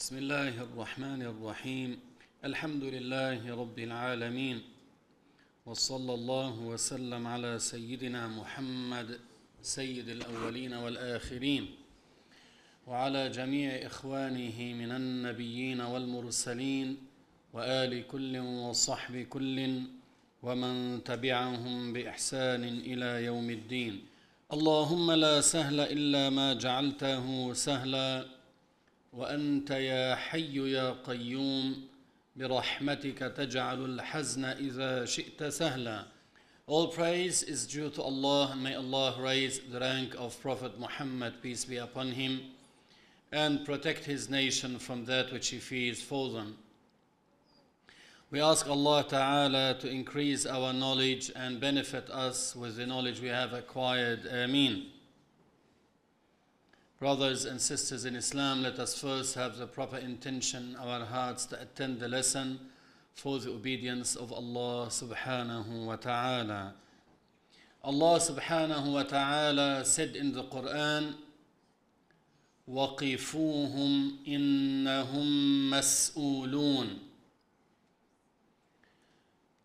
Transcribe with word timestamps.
بسم 0.00 0.16
الله 0.18 0.62
الرحمن 0.62 1.22
الرحيم. 1.22 1.90
الحمد 2.44 2.84
لله 2.84 3.40
رب 3.62 3.78
العالمين. 3.78 4.58
وصلى 5.66 6.14
الله 6.14 6.54
وسلم 6.60 7.26
على 7.26 7.58
سيدنا 7.58 8.28
محمد 8.28 9.20
سيد 9.62 10.08
الأولين 10.08 10.72
والآخرين 10.74 11.64
وعلى 12.86 13.28
جميع 13.28 13.86
إخوانه 13.86 14.58
من 14.80 14.90
النبيين 14.92 15.80
والمرسلين 15.80 16.96
وآل 17.52 18.06
كل 18.08 18.38
وصحب 18.38 19.14
كل 19.28 19.82
ومن 20.42 21.04
تبعهم 21.04 21.92
بإحسان 21.92 22.64
إلى 22.64 23.24
يوم 23.24 23.50
الدين. 23.50 23.94
اللهم 24.52 25.12
لا 25.12 25.40
سهل 25.40 25.80
إلا 25.80 26.30
ما 26.30 26.54
جعلته 26.54 27.52
سهلا. 27.52 28.39
وأنت 29.13 29.71
يا 29.71 30.15
حي 30.15 30.71
يا 30.71 30.91
قيوم 30.91 31.87
برحمتك 32.35 33.19
تجعل 33.19 33.85
الحزن 33.85 34.45
إذا 34.45 35.05
شئت 35.05 35.43
سهلا 35.43 36.05
All 36.67 36.87
praise 36.87 37.43
is 37.43 37.67
due 37.67 37.91
to 37.91 38.01
Allah. 38.01 38.55
May 38.55 38.73
Allah 38.73 39.15
raise 39.19 39.59
the 39.71 39.79
rank 39.79 40.15
of 40.17 40.41
Prophet 40.41 40.79
Muhammad, 40.79 41.35
peace 41.39 41.63
be 41.63 41.77
upon 41.77 42.13
him, 42.13 42.41
and 43.31 43.63
protect 43.63 44.05
his 44.05 44.31
nation 44.31 44.79
from 44.79 45.05
that 45.05 45.31
which 45.31 45.49
he 45.49 45.59
fears 45.59 46.01
for 46.01 46.31
them. 46.31 46.57
We 48.31 48.41
ask 48.41 48.67
Allah 48.67 49.05
Ta'ala 49.07 49.77
to 49.79 49.87
increase 49.87 50.47
our 50.47 50.73
knowledge 50.73 51.31
and 51.35 51.59
benefit 51.59 52.09
us 52.09 52.55
with 52.55 52.77
the 52.77 52.87
knowledge 52.87 53.21
we 53.21 53.27
have 53.27 53.53
acquired. 53.53 54.25
Ameen. 54.25 54.87
Brothers 56.99 57.45
and 57.45 57.59
sisters 57.59 58.05
in 58.05 58.15
Islam, 58.15 58.63
let 58.63 58.79
us 58.79 58.99
first 58.99 59.35
have 59.35 59.57
the 59.57 59.67
proper 59.67 59.97
intention, 59.97 60.77
our 60.79 61.05
hearts 61.05 61.45
to 61.47 61.61
attend 61.61 61.99
the 61.99 62.07
lesson 62.07 62.59
for 63.13 63.39
the 63.39 63.51
obedience 63.51 64.15
of 64.15 64.31
Allah 64.31 64.87
subhanahu 64.87 65.85
wa 65.85 65.95
ta'ala. 65.97 66.73
Allah 67.83 68.19
subhanahu 68.19 68.93
wa 68.93 69.03
ta'ala 69.03 69.85
said 69.85 70.15
in 70.15 70.33
the 70.33 70.43
Quran, 70.43 71.15
وَقِفُوهُمْ 72.69 74.25
إِنَّهُمْ 74.27 75.69
مَسْئُولُونَ 75.69 76.99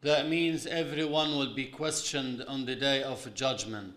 That 0.03 0.29
means 0.29 0.67
everyone 0.67 1.31
will 1.39 1.55
be 1.55 1.67
questioned 1.67 2.45
on 2.47 2.67
the 2.67 2.77
day 2.77 3.03
of 3.03 3.33
judgment. 3.35 3.95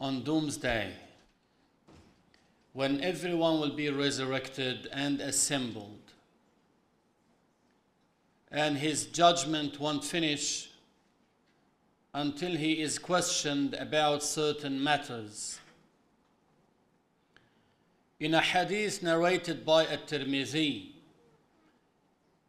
On 0.00 0.22
doomsday, 0.22 0.92
when 2.72 3.00
everyone 3.00 3.60
will 3.60 3.74
be 3.74 3.88
resurrected 3.90 4.88
and 4.92 5.20
assembled, 5.20 5.98
and 8.50 8.76
his 8.76 9.06
judgment 9.06 9.80
won't 9.80 10.04
finish 10.04 10.70
until 12.12 12.52
he 12.52 12.80
is 12.80 12.98
questioned 12.98 13.74
about 13.74 14.22
certain 14.22 14.82
matters. 14.82 15.58
In 18.20 18.34
a 18.34 18.40
hadith 18.40 19.02
narrated 19.02 19.66
by 19.66 19.86
At-Tirmidhi 19.86 20.92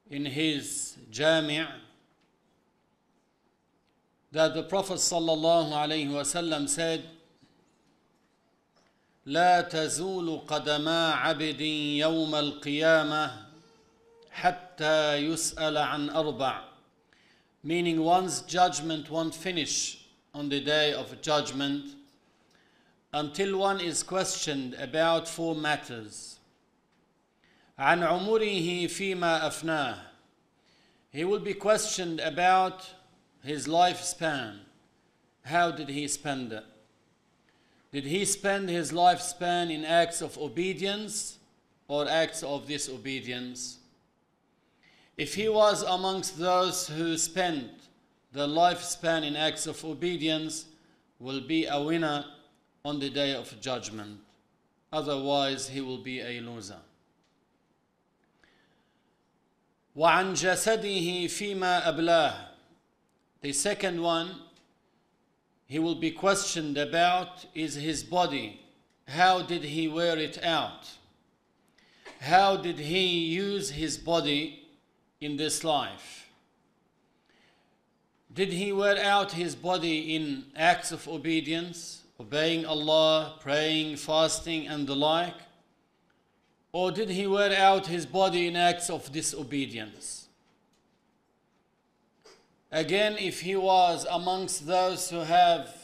in 0.10 0.26
his 0.26 0.98
Jami' 1.10 1.66
that 4.32 4.54
the 4.54 4.64
Prophet 4.64 4.98
sallallahu 4.98 5.72
alaihi 5.72 6.10
wasallam 6.10 6.70
said 6.70 7.04
لا 9.27 9.61
تزول 9.61 10.39
قدما 10.49 11.13
عبد 11.13 11.61
يوم 11.61 12.35
القيامة 12.35 13.47
حتى 14.31 15.17
يسأل 15.17 15.77
عن 15.77 16.11
أربع 16.11 16.65
meaning 17.63 18.03
one's 18.03 18.41
judgment 18.41 19.11
won't 19.11 19.35
finish 19.35 20.07
on 20.35 20.49
the 20.49 20.61
day 20.61 20.95
of 20.95 21.21
judgment 21.21 21.85
until 23.13 23.59
one 23.59 23.81
is 23.81 24.03
questioned 24.03 24.75
about 24.75 25.29
four 25.29 25.55
matters 25.55 26.39
عن 27.79 28.03
عمره 28.03 28.87
فيما 28.87 29.47
أفناه 29.47 29.99
he 31.13 31.25
will 31.25 31.41
be 31.41 31.55
questioned 31.55 32.21
about 32.21 32.95
his 33.43 33.67
lifespan 33.69 34.61
how 35.45 35.71
did 35.71 35.89
he 35.89 36.09
spend 36.09 36.53
it 36.53 36.65
did 37.95 38.05
he 38.05 38.25
spend 38.25 38.69
his 38.69 38.93
lifespan 38.93 39.71
in 39.71 39.85
acts 39.85 40.23
of 40.23 40.39
obedience 40.39 41.39
or 41.89 42.09
acts 42.09 42.43
of 42.43 42.67
disobedience 42.67 43.79
if 45.17 45.35
he 45.35 45.49
was 45.49 45.83
amongst 45.83 46.39
those 46.39 46.89
who 46.89 47.17
spent 47.19 47.71
their 48.33 48.47
lifespan 48.47 49.25
in 49.25 49.37
acts 49.37 49.67
of 49.67 49.85
obedience 49.85 50.67
will 51.19 51.41
be 51.41 51.67
a 51.67 51.81
winner 51.81 52.25
on 52.85 53.01
the 53.01 53.11
day 53.11 53.35
of 53.35 53.61
judgment 53.61 54.19
otherwise 54.93 55.69
he 55.69 55.81
will 55.81 55.99
be 55.99 56.21
a 56.21 56.41
loser 56.41 56.81
وعن 59.97 60.35
جسده 60.35 61.27
فيما 61.27 61.89
أبلاه 61.89 62.47
the 63.43 63.53
second 63.53 64.01
one 64.01 64.35
he 65.68 65.80
will 65.80 65.96
be 65.96 66.12
questioned 66.12 66.78
about 66.78 67.46
is 67.54 67.76
his 67.76 68.04
body 68.04 68.62
how 69.08 69.42
did 69.42 69.64
he 69.64 69.88
wear 69.88 70.18
it 70.18 70.44
out 70.44 70.90
how 72.20 72.58
did 72.58 72.80
he 72.80 73.08
use 73.26 73.70
his 73.70 73.98
body 73.98 74.66
in 75.22 75.38
this 75.38 75.64
life? 75.64 76.30
Did 78.34 78.52
he 78.52 78.72
wear 78.72 78.98
out 79.02 79.32
his 79.32 79.56
body 79.56 80.16
in 80.16 80.46
acts 80.56 80.92
of 80.92 81.08
obedience, 81.08 82.02
obeying 82.20 82.66
Allah, 82.66 83.38
praying, 83.40 83.98
fasting, 83.98 84.68
and 84.68 84.88
the 84.88 84.96
like? 84.96 85.36
Or 86.72 86.92
did 86.92 87.10
he 87.10 87.28
wear 87.28 87.58
out 87.58 87.88
his 87.88 88.06
body 88.06 88.48
in 88.48 88.56
acts 88.56 88.90
of 88.90 89.12
disobedience? 89.12 90.25
Again, 92.75 93.17
if 93.19 93.41
he 93.41 93.57
was 93.57 94.07
amongst 94.11 94.67
those 94.67 95.11
who 95.11 95.21
have 95.21 95.75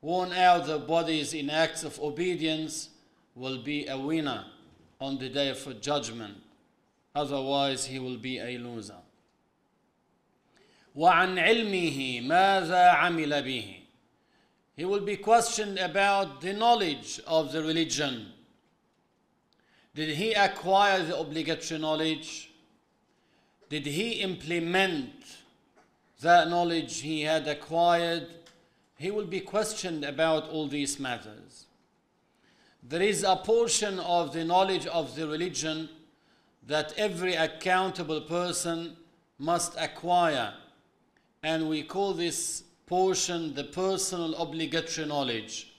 worn 0.00 0.32
out 0.32 0.66
their 0.66 0.78
bodies 0.78 1.34
in 1.34 1.50
acts 1.50 1.82
of 1.82 1.98
obedience, 2.00 2.90
will 3.34 3.58
be 3.62 3.86
a 3.86 3.98
winner 3.98 4.44
on 5.00 5.18
the 5.18 5.28
day 5.28 5.48
of 5.48 5.80
judgment 5.80 6.36
otherwise 7.18 7.86
he 7.86 7.98
will 7.98 8.16
be 8.16 8.38
a 8.38 8.58
loser. 8.58 9.02
وعن 10.96 11.38
علمه 11.38 12.20
ماذا 12.22 12.90
عمل 12.90 13.42
به 13.42 13.74
He 14.76 14.84
will 14.84 15.00
be 15.00 15.16
questioned 15.16 15.78
about 15.78 16.40
the 16.40 16.52
knowledge 16.52 17.20
of 17.26 17.50
the 17.52 17.62
religion. 17.62 18.32
Did 19.94 20.16
he 20.16 20.32
acquire 20.34 21.02
the 21.02 21.18
obligatory 21.18 21.80
knowledge? 21.80 22.50
Did 23.68 23.86
he 23.86 24.20
implement 24.20 25.10
that 26.23 26.49
knowledge 26.49 27.01
he 27.01 27.21
had 27.21 27.47
acquired? 27.47 28.27
He 28.97 29.11
will 29.11 29.25
be 29.25 29.39
questioned 29.39 30.03
about 30.03 30.49
all 30.49 30.67
these 30.67 30.99
matters. 30.99 31.67
There 32.81 33.01
is 33.01 33.23
a 33.23 33.37
portion 33.37 33.99
of 33.99 34.33
the 34.33 34.43
knowledge 34.43 34.87
of 34.87 35.15
the 35.15 35.27
religion 35.27 35.89
that 36.67 36.93
every 36.97 37.35
accountable 37.35 38.21
person 38.21 38.97
must 39.39 39.75
acquire. 39.77 40.53
And 41.41 41.69
we 41.69 41.83
call 41.83 42.13
this 42.13 42.63
portion 42.85 43.53
the 43.53 43.63
personal 43.63 44.35
obligatory 44.35 45.07
knowledge. 45.07 45.73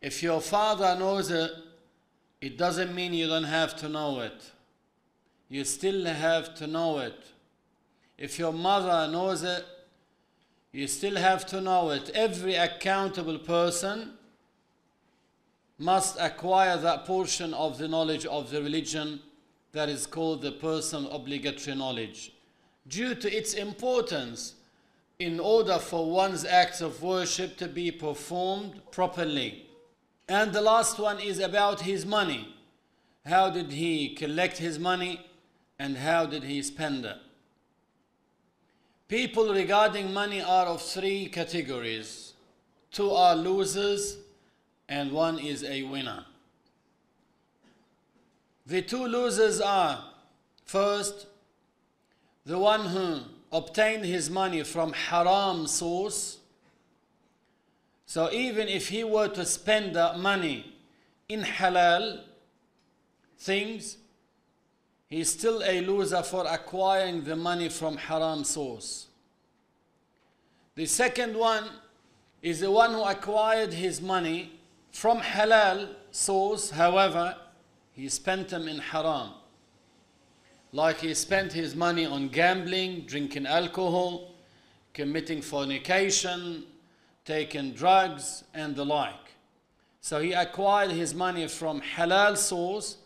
If 0.00 0.22
your 0.22 0.40
father 0.40 0.96
knows 0.96 1.30
it, 1.30 1.50
it 2.40 2.56
doesn't 2.56 2.94
mean 2.94 3.12
you 3.12 3.26
don't 3.26 3.44
have 3.44 3.76
to 3.76 3.88
know 3.88 4.20
it. 4.20 4.52
You 5.48 5.64
still 5.64 6.04
have 6.04 6.54
to 6.56 6.66
know 6.66 6.98
it. 6.98 7.32
If 8.18 8.38
your 8.38 8.52
mother 8.52 9.10
knows 9.10 9.44
it, 9.44 9.64
you 10.72 10.86
still 10.88 11.16
have 11.16 11.46
to 11.46 11.60
know 11.60 11.90
it. 11.90 12.10
Every 12.10 12.56
accountable 12.56 13.38
person 13.38 14.14
must 15.78 16.18
acquire 16.18 16.76
that 16.76 17.06
portion 17.06 17.54
of 17.54 17.78
the 17.78 17.88
knowledge 17.88 18.26
of 18.26 18.50
the 18.50 18.60
religion 18.60 19.20
that 19.72 19.88
is 19.88 20.06
called 20.06 20.42
the 20.42 20.52
personal 20.52 21.10
obligatory 21.12 21.76
knowledge. 21.76 22.32
Due 22.88 23.14
to 23.14 23.32
its 23.32 23.54
importance, 23.54 24.54
in 25.18 25.40
order 25.40 25.78
for 25.78 26.10
one's 26.10 26.44
acts 26.44 26.80
of 26.80 27.02
worship 27.02 27.56
to 27.56 27.66
be 27.66 27.90
performed 27.90 28.80
properly. 28.92 29.66
And 30.28 30.52
the 30.52 30.60
last 30.60 30.98
one 30.98 31.18
is 31.18 31.40
about 31.40 31.80
his 31.80 32.06
money. 32.06 32.54
How 33.26 33.50
did 33.50 33.72
he 33.72 34.14
collect 34.14 34.58
his 34.58 34.78
money 34.78 35.26
and 35.78 35.96
how 35.96 36.26
did 36.26 36.44
he 36.44 36.62
spend 36.62 37.04
it? 37.04 37.16
People 39.08 39.54
regarding 39.54 40.12
money 40.12 40.42
are 40.42 40.66
of 40.66 40.82
three 40.82 41.28
categories. 41.28 42.34
Two 42.92 43.10
are 43.10 43.34
losers 43.34 44.18
and 44.86 45.10
one 45.12 45.38
is 45.38 45.64
a 45.64 45.82
winner. 45.84 46.26
The 48.66 48.82
two 48.82 49.06
losers 49.06 49.62
are 49.62 50.04
first, 50.66 51.26
the 52.44 52.58
one 52.58 52.84
who 52.84 53.20
obtained 53.50 54.04
his 54.04 54.28
money 54.28 54.62
from 54.62 54.92
haram 54.92 55.66
source. 55.66 56.36
So 58.04 58.30
even 58.30 58.68
if 58.68 58.88
he 58.88 59.04
were 59.04 59.28
to 59.28 59.46
spend 59.46 59.96
that 59.96 60.18
money 60.18 60.74
in 61.30 61.40
halal 61.40 62.20
things, 63.38 63.96
he's 65.08 65.30
still 65.30 65.62
a 65.64 65.80
loser 65.80 66.22
for 66.22 66.46
acquiring 66.46 67.24
the 67.24 67.36
money 67.36 67.68
from 67.68 67.96
haram 67.96 68.44
source. 68.44 69.06
The 70.74 70.86
second 70.86 71.36
one 71.36 71.64
is 72.42 72.60
the 72.60 72.70
one 72.70 72.92
who 72.92 73.02
acquired 73.02 73.72
his 73.72 74.00
money 74.00 74.52
from 74.92 75.18
halal 75.20 75.94
source, 76.10 76.70
however, 76.70 77.36
he 77.92 78.08
spent 78.08 78.48
them 78.48 78.68
in 78.68 78.78
haram. 78.78 79.30
Like 80.72 81.00
he 81.00 81.14
spent 81.14 81.52
his 81.52 81.74
money 81.74 82.04
on 82.04 82.28
gambling, 82.28 83.02
drinking 83.06 83.46
alcohol, 83.46 84.34
committing 84.92 85.40
fornication, 85.42 86.64
taking 87.24 87.72
drugs, 87.72 88.44
and 88.54 88.76
the 88.76 88.84
like. 88.84 89.14
So 90.00 90.20
he 90.20 90.32
acquired 90.32 90.90
his 90.90 91.14
money 91.14 91.48
from 91.48 91.80
halal 91.80 92.36
source, 92.36 92.98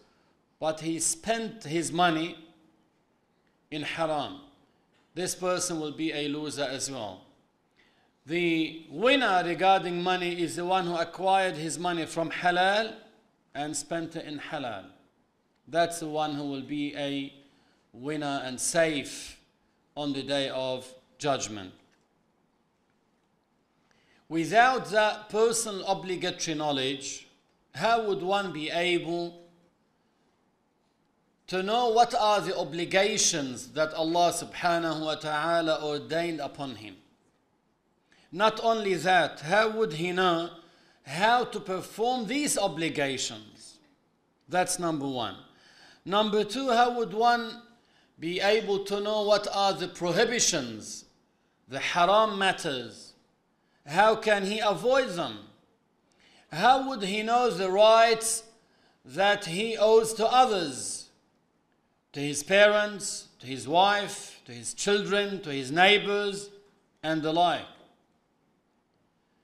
but 0.62 0.78
he 0.78 1.00
spent 1.00 1.64
his 1.64 1.90
money 1.90 2.38
in 3.72 3.82
haram. 3.82 4.42
This 5.12 5.34
person 5.34 5.80
will 5.80 5.90
be 5.90 6.12
a 6.12 6.28
loser 6.28 6.62
as 6.62 6.88
well. 6.88 7.22
The 8.26 8.86
winner 8.88 9.42
regarding 9.44 10.00
money 10.00 10.40
is 10.40 10.54
the 10.54 10.64
one 10.64 10.86
who 10.86 10.94
acquired 10.94 11.56
his 11.56 11.80
money 11.80 12.06
from 12.06 12.30
halal 12.30 12.94
and 13.56 13.76
spent 13.76 14.14
it 14.14 14.24
in 14.24 14.38
halal. 14.38 14.84
That's 15.66 15.98
the 15.98 16.06
one 16.06 16.36
who 16.36 16.44
will 16.44 16.62
be 16.62 16.94
a 16.96 17.32
winner 17.92 18.40
and 18.44 18.60
safe 18.60 19.40
on 19.96 20.12
the 20.12 20.22
day 20.22 20.48
of 20.50 20.86
judgment. 21.18 21.72
Without 24.28 24.88
that 24.92 25.28
personal 25.28 25.84
obligatory 25.86 26.56
knowledge, 26.56 27.26
how 27.74 28.06
would 28.06 28.22
one 28.22 28.52
be 28.52 28.70
able 28.70 29.41
to 31.52 31.62
know 31.62 31.90
what 31.90 32.14
are 32.14 32.40
the 32.40 32.56
obligations 32.56 33.66
that 33.72 33.92
Allah 33.92 34.32
subhanahu 34.32 35.04
wa 35.04 35.16
ta'ala 35.16 35.84
ordained 35.84 36.40
upon 36.40 36.76
him? 36.76 36.96
Not 38.32 38.58
only 38.62 38.94
that, 38.94 39.40
how 39.40 39.68
would 39.68 39.92
he 39.92 40.12
know 40.12 40.48
how 41.04 41.44
to 41.44 41.60
perform 41.60 42.26
these 42.26 42.56
obligations? 42.56 43.80
That's 44.48 44.78
number 44.78 45.06
one. 45.06 45.36
Number 46.06 46.42
two, 46.42 46.70
how 46.70 46.96
would 46.96 47.12
one 47.12 47.60
be 48.18 48.40
able 48.40 48.78
to 48.84 49.02
know 49.02 49.24
what 49.24 49.46
are 49.52 49.74
the 49.74 49.88
prohibitions, 49.88 51.04
the 51.68 51.80
haram 51.80 52.38
matters? 52.38 53.12
How 53.86 54.16
can 54.16 54.46
he 54.46 54.60
avoid 54.60 55.10
them? 55.10 55.36
How 56.50 56.88
would 56.88 57.02
he 57.02 57.22
know 57.22 57.50
the 57.50 57.70
rights 57.70 58.44
that 59.04 59.44
he 59.44 59.76
owes 59.76 60.14
to 60.14 60.26
others, 60.26 61.01
to 62.12 62.20
his 62.20 62.42
parents, 62.42 63.28
to 63.40 63.46
his 63.46 63.66
wife, 63.66 64.40
to 64.44 64.52
his 64.52 64.74
children, 64.74 65.40
to 65.42 65.50
his 65.50 65.70
neighbors, 65.70 66.50
and 67.02 67.22
the 67.22 67.32
like? 67.32 67.66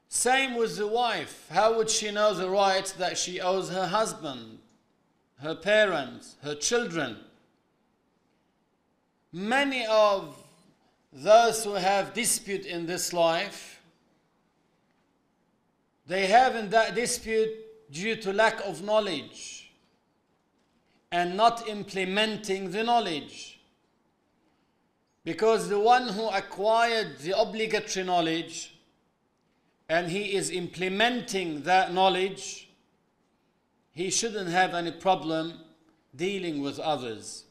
Same 0.09 0.55
with 0.55 0.77
the 0.77 0.87
wife. 0.87 1.47
How 1.51 1.77
would 1.77 1.91
she 1.91 2.11
know 2.11 2.35
the 2.35 2.49
rights 2.49 2.93
that 2.93 3.19
she 3.19 3.41
owes 3.41 3.71
her 3.71 3.87
husband, 3.87 4.59
her 5.41 5.55
parents, 5.55 6.37
her 6.43 6.55
children? 6.55 7.19
Many 9.33 9.87
of 9.87 10.43
those 11.13 11.65
who 11.65 11.75
have 11.75 12.15
dispute 12.15 12.65
in 12.65 12.87
this 12.87 13.13
life, 13.13 13.83
they 16.07 16.27
have 16.27 16.57
in 16.57 16.71
that 16.71 16.95
dispute 16.95 17.51
due 17.91 18.17
to 18.17 18.33
lack 18.33 18.61
of 18.65 18.83
knowledge 18.83 19.58
and 21.11 21.37
not 21.37 21.69
implementing 21.69 22.71
the 22.71 22.85
knowledge. 22.85 23.61
Because 25.25 25.69
the 25.69 25.79
one 25.79 26.09
who 26.09 26.29
acquired 26.29 27.19
the 27.19 27.39
obligatory 27.39 28.05
knowledge 28.05 28.75
and 29.89 30.11
he 30.11 30.35
is 30.35 30.51
implementing 30.51 31.63
that 31.63 31.93
knowledge, 31.93 32.69
he 33.93 34.11
shouldn't 34.11 34.51
have 34.51 34.75
any 34.75 34.93
problem 34.93 35.61
dealing 36.15 36.61
with 36.61 36.79
others. 36.79 37.45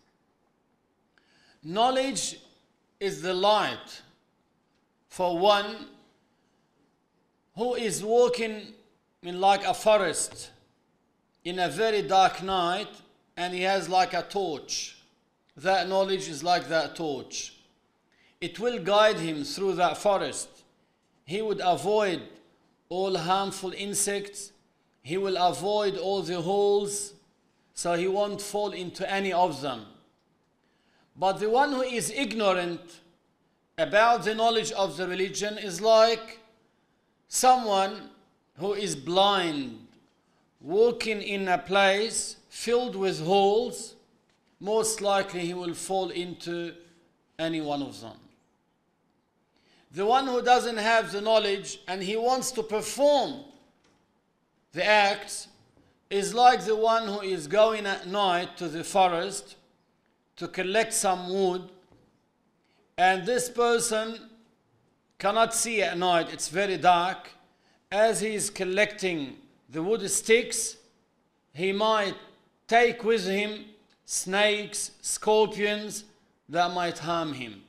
Knowledge 1.64 2.40
is 3.00 3.22
the 3.22 3.34
light 3.34 4.02
for 5.08 5.38
one 5.38 5.88
who 7.56 7.74
is 7.76 8.04
walking 8.04 8.74
in 9.24 9.42
like 9.42 9.64
a 9.66 9.74
forest 9.74 10.52
in 11.44 11.60
a 11.60 11.68
very 11.68 12.02
dark 12.02 12.44
night 12.44 12.90
and 13.38 13.54
he 13.54 13.62
has 13.62 13.88
like 13.88 14.14
a 14.14 14.24
torch. 14.24 14.98
That 15.56 15.88
knowledge 15.88 16.28
is 16.28 16.44
like 16.44 16.68
that 16.68 16.98
torch. 16.98 17.54
It 18.42 18.60
will 18.60 18.80
guide 18.80 19.20
him 19.20 19.46
through 19.46 19.76
that 19.76 19.98
forest 19.98 20.50
he 21.28 21.42
would 21.42 21.60
avoid 21.62 22.22
all 22.88 23.18
harmful 23.18 23.74
insects. 23.74 24.54
He 25.04 25.18
will 25.18 25.36
avoid 25.36 25.98
all 25.98 26.22
the 26.22 26.42
holes, 26.42 27.14
so 27.74 27.96
he 27.96 28.08
won't 28.08 28.42
fall 28.42 28.72
into 28.72 29.10
any 29.12 29.34
of 29.34 29.62
them. 29.62 29.86
But 31.18 31.34
the 31.42 31.50
one 31.50 31.74
who 31.74 31.82
is 31.82 32.12
ignorant 32.12 32.80
about 33.78 34.24
the 34.24 34.36
knowledge 34.36 34.72
of 34.72 34.96
the 34.96 35.06
religion 35.06 35.58
is 35.58 35.82
like 35.82 36.40
someone 37.28 38.10
who 38.58 38.74
is 38.74 38.96
blind, 38.96 39.86
walking 40.62 41.22
in 41.22 41.50
a 41.50 41.58
place 41.58 42.37
filled 42.58 42.96
with 42.96 43.24
holes, 43.24 43.94
most 44.60 45.00
likely 45.00 45.42
he 45.42 45.54
will 45.54 45.76
fall 45.76 46.10
into 46.10 46.74
any 47.38 47.62
one 47.62 47.84
of 47.84 48.02
them. 48.02 48.18
The 49.92 50.08
one 50.08 50.26
who 50.26 50.42
doesn't 50.42 50.78
have 50.78 51.12
the 51.12 51.22
knowledge 51.22 51.80
and 51.88 52.02
he 52.02 52.18
wants 52.18 52.52
to 52.54 52.64
perform 52.64 53.44
the 54.74 54.84
acts 54.84 55.50
is 56.10 56.34
like 56.34 56.66
the 56.66 56.76
one 56.76 57.08
who 57.08 57.22
is 57.22 57.46
going 57.46 57.86
at 57.86 58.08
night 58.08 58.58
to 58.58 58.68
the 58.68 58.84
forest 58.84 59.56
to 60.38 60.48
collect 60.48 60.94
some 60.94 61.30
wood 61.30 61.62
and 62.98 63.24
this 63.24 63.50
person 63.50 64.20
cannot 65.20 65.54
see 65.54 65.84
at 65.84 65.96
night, 65.96 66.34
it's 66.34 66.50
very 66.50 66.78
dark. 66.78 67.30
As 67.92 68.22
he 68.22 68.34
is 68.34 68.50
collecting 68.50 69.38
the 69.70 69.84
wood 69.84 70.10
sticks, 70.10 70.78
he 71.54 71.72
might 71.72 72.16
take 72.68 73.04
with 73.04 73.26
him 73.26 73.66
snakes, 74.06 74.92
scorpions 75.02 76.06
that 76.50 76.74
might 76.74 76.98
harm 77.00 77.34
him. 77.34 77.64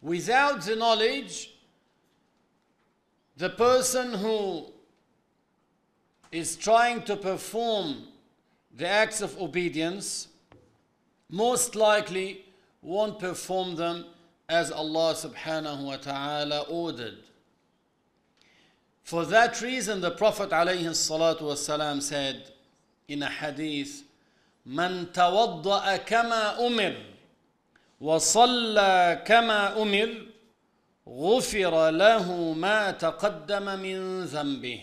Without 0.00 0.62
the 0.62 0.76
knowledge, 0.76 1.54
the 3.36 3.50
person 3.50 4.14
who 4.14 4.66
is 6.30 6.56
trying 6.56 7.02
to 7.02 7.16
perform 7.16 8.08
the 8.76 8.86
acts 8.86 9.20
of 9.20 9.40
obedience 9.40 10.28
most 11.30 11.74
likely 11.74 12.44
won't 12.82 13.18
perform 13.18 13.76
them 13.76 14.04
as 14.48 14.70
Allah 14.70 15.14
subhanahu 15.14 15.84
wa 15.84 15.96
ta'ala 15.96 16.60
ordered. 16.68 17.18
For 19.02 19.24
that 19.26 19.60
reason, 19.60 20.00
the 20.00 20.10
Prophet 20.10 20.50
salatu 20.50 22.02
said 22.02 22.52
a 23.22 23.28
hadith, 23.28 24.04
من 24.66 25.12
توضأ 25.12 25.96
كما 25.96 26.66
أمر 26.66 26.96
وصلى 28.00 29.22
كما 29.26 29.82
أمر 29.82 30.26
غفر 31.08 31.90
له 31.90 32.52
ما 32.52 32.90
تقدم 32.90 33.78
من 33.80 34.24
ذنبه 34.24 34.82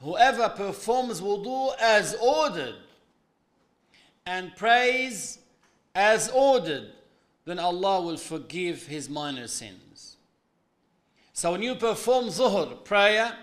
Whoever 0.00 0.48
performs 0.48 1.20
wudu 1.20 1.74
as 1.80 2.16
ordered 2.20 2.74
and 4.26 4.54
prays 4.56 5.38
as 5.94 6.28
ordered, 6.30 6.90
then 7.44 7.60
Allah 7.60 8.00
will 8.00 8.16
forgive 8.16 8.86
his 8.86 9.08
minor 9.08 9.46
sins. 9.46 10.16
So 11.32 11.52
when 11.52 11.62
you 11.62 11.76
perform 11.76 12.26
zuhr, 12.26 12.84
prayer, 12.84 13.36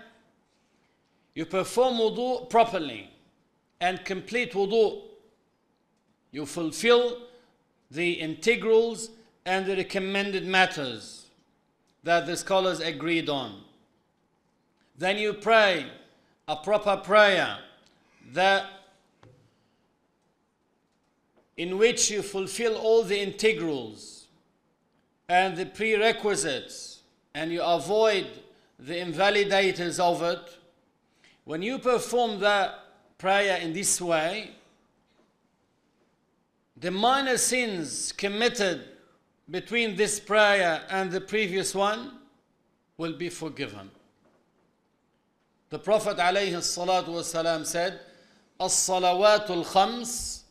you 1.34 1.46
perform 1.46 1.94
wudu 1.94 2.48
properly 2.50 3.10
and 3.80 4.04
complete 4.04 4.52
wudu. 4.52 5.02
You 6.32 6.46
fulfill 6.46 7.22
the 7.90 8.12
integrals 8.12 9.10
and 9.44 9.66
the 9.66 9.76
recommended 9.76 10.46
matters 10.46 11.26
that 12.02 12.26
the 12.26 12.36
scholars 12.36 12.80
agreed 12.80 13.28
on. 13.28 13.62
then 15.00 15.16
you 15.16 15.32
pray 15.32 15.86
a 16.46 16.56
proper 16.56 16.96
prayer 16.98 17.58
that 18.32 18.66
in 21.56 21.78
which 21.78 22.10
you 22.10 22.20
fulfill 22.22 22.76
all 22.76 23.02
the 23.02 23.18
integrals 23.18 24.26
and 25.28 25.56
the 25.56 25.64
prerequisites 25.64 27.00
and 27.34 27.50
you 27.50 27.62
avoid 27.62 28.26
the 28.78 28.94
invalidators 28.94 29.98
of 29.98 30.22
it, 30.22 30.58
when 31.49 31.61
you 31.61 31.79
perform 31.79 32.39
that 32.39 32.79
prayer 33.17 33.57
in 33.57 33.73
this 33.73 34.01
way, 34.01 34.51
the 36.77 36.91
minor 36.91 37.37
sins 37.37 38.11
committed 38.11 38.83
between 39.49 39.95
this 39.95 40.19
prayer 40.19 40.81
and 40.89 41.11
the 41.11 41.21
previous 41.21 41.73
one 41.75 42.11
will 42.97 43.13
be 43.13 43.29
forgiven. 43.29 43.89
The 45.69 45.79
Prophet 45.79 46.17
ﷺ 46.17 47.65
said, 47.65 47.99
الصلوات 48.61 49.51
الخمس 49.51 50.43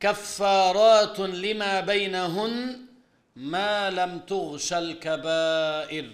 كفارات 0.00 1.20
لما 1.20 1.80
بينهن 1.80 2.86
ما 3.36 3.90
لم 3.90 4.18
تغش 4.18 4.72
الكبائر 4.72 6.10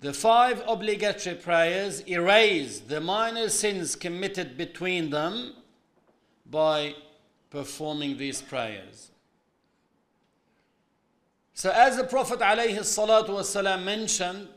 the 0.00 0.14
five 0.14 0.62
obligatory 0.66 1.36
prayers 1.36 2.00
erase 2.08 2.80
the 2.80 3.02
minor 3.02 3.50
sins 3.50 3.94
committed 3.94 4.56
between 4.56 5.10
them 5.10 5.56
by 6.50 6.94
performing 7.50 8.16
these 8.16 8.40
prayers. 8.40 9.10
So 11.52 11.70
as 11.70 11.98
the 11.98 12.04
Prophet 12.04 12.38
ﷺ 12.40 13.84
mentioned 13.84 14.48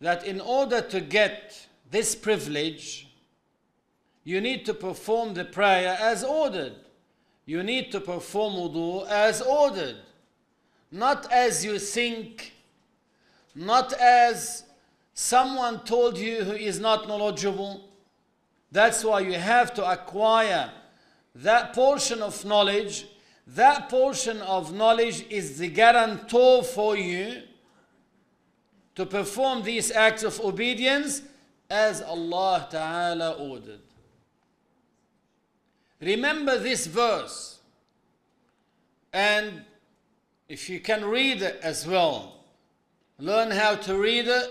that 0.00 0.24
in 0.24 0.40
order 0.40 0.80
to 0.80 1.00
get 1.02 1.66
this 1.90 2.14
privilege, 2.14 3.08
you 4.24 4.40
need 4.40 4.64
to 4.64 4.72
perform 4.72 5.34
the 5.34 5.44
prayer 5.44 5.98
as 6.00 6.24
ordered. 6.24 6.76
You 7.44 7.62
need 7.62 7.92
to 7.92 8.00
perform 8.00 8.54
wudu 8.54 9.06
as 9.08 9.42
ordered. 9.42 9.96
Not 10.90 11.30
as 11.30 11.62
you 11.62 11.78
think, 11.78 12.54
not 13.54 13.92
as 13.92 14.64
someone 15.20 15.80
told 15.80 16.16
you 16.16 16.42
who 16.44 16.52
is 16.52 16.80
not 16.80 17.06
knowledgeable. 17.06 17.90
That's 18.72 19.04
why 19.04 19.20
you 19.20 19.34
have 19.34 19.74
to 19.74 19.84
acquire 19.84 20.70
that 21.34 21.74
portion 21.74 22.22
of 22.22 22.42
knowledge. 22.46 23.06
That 23.46 23.90
portion 23.90 24.40
of 24.40 24.72
knowledge 24.72 25.26
is 25.28 25.58
the 25.58 25.68
guarantor 25.68 26.64
for 26.64 26.96
you 26.96 27.42
to 28.94 29.04
perform 29.04 29.62
these 29.62 29.90
acts 29.90 30.22
of 30.22 30.40
obedience 30.40 31.20
as 31.68 32.00
Allah 32.00 32.66
Ta'ala 32.70 33.32
ordered. 33.32 33.80
Remember 36.00 36.58
this 36.58 36.86
verse 36.86 37.60
and 39.12 39.64
if 40.48 40.70
you 40.70 40.80
can 40.80 41.04
read 41.04 41.42
it 41.42 41.60
as 41.62 41.86
well, 41.86 42.46
learn 43.18 43.50
how 43.50 43.74
to 43.74 43.98
read 43.98 44.26
it, 44.26 44.50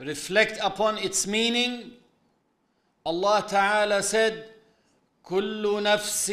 reflect 0.00 0.58
upon 0.62 0.98
its 0.98 1.26
meaning. 1.26 1.92
Allah 3.04 3.44
Ta'ala 3.48 4.02
said, 4.02 4.52
كل 5.24 5.82
نفس 5.82 6.30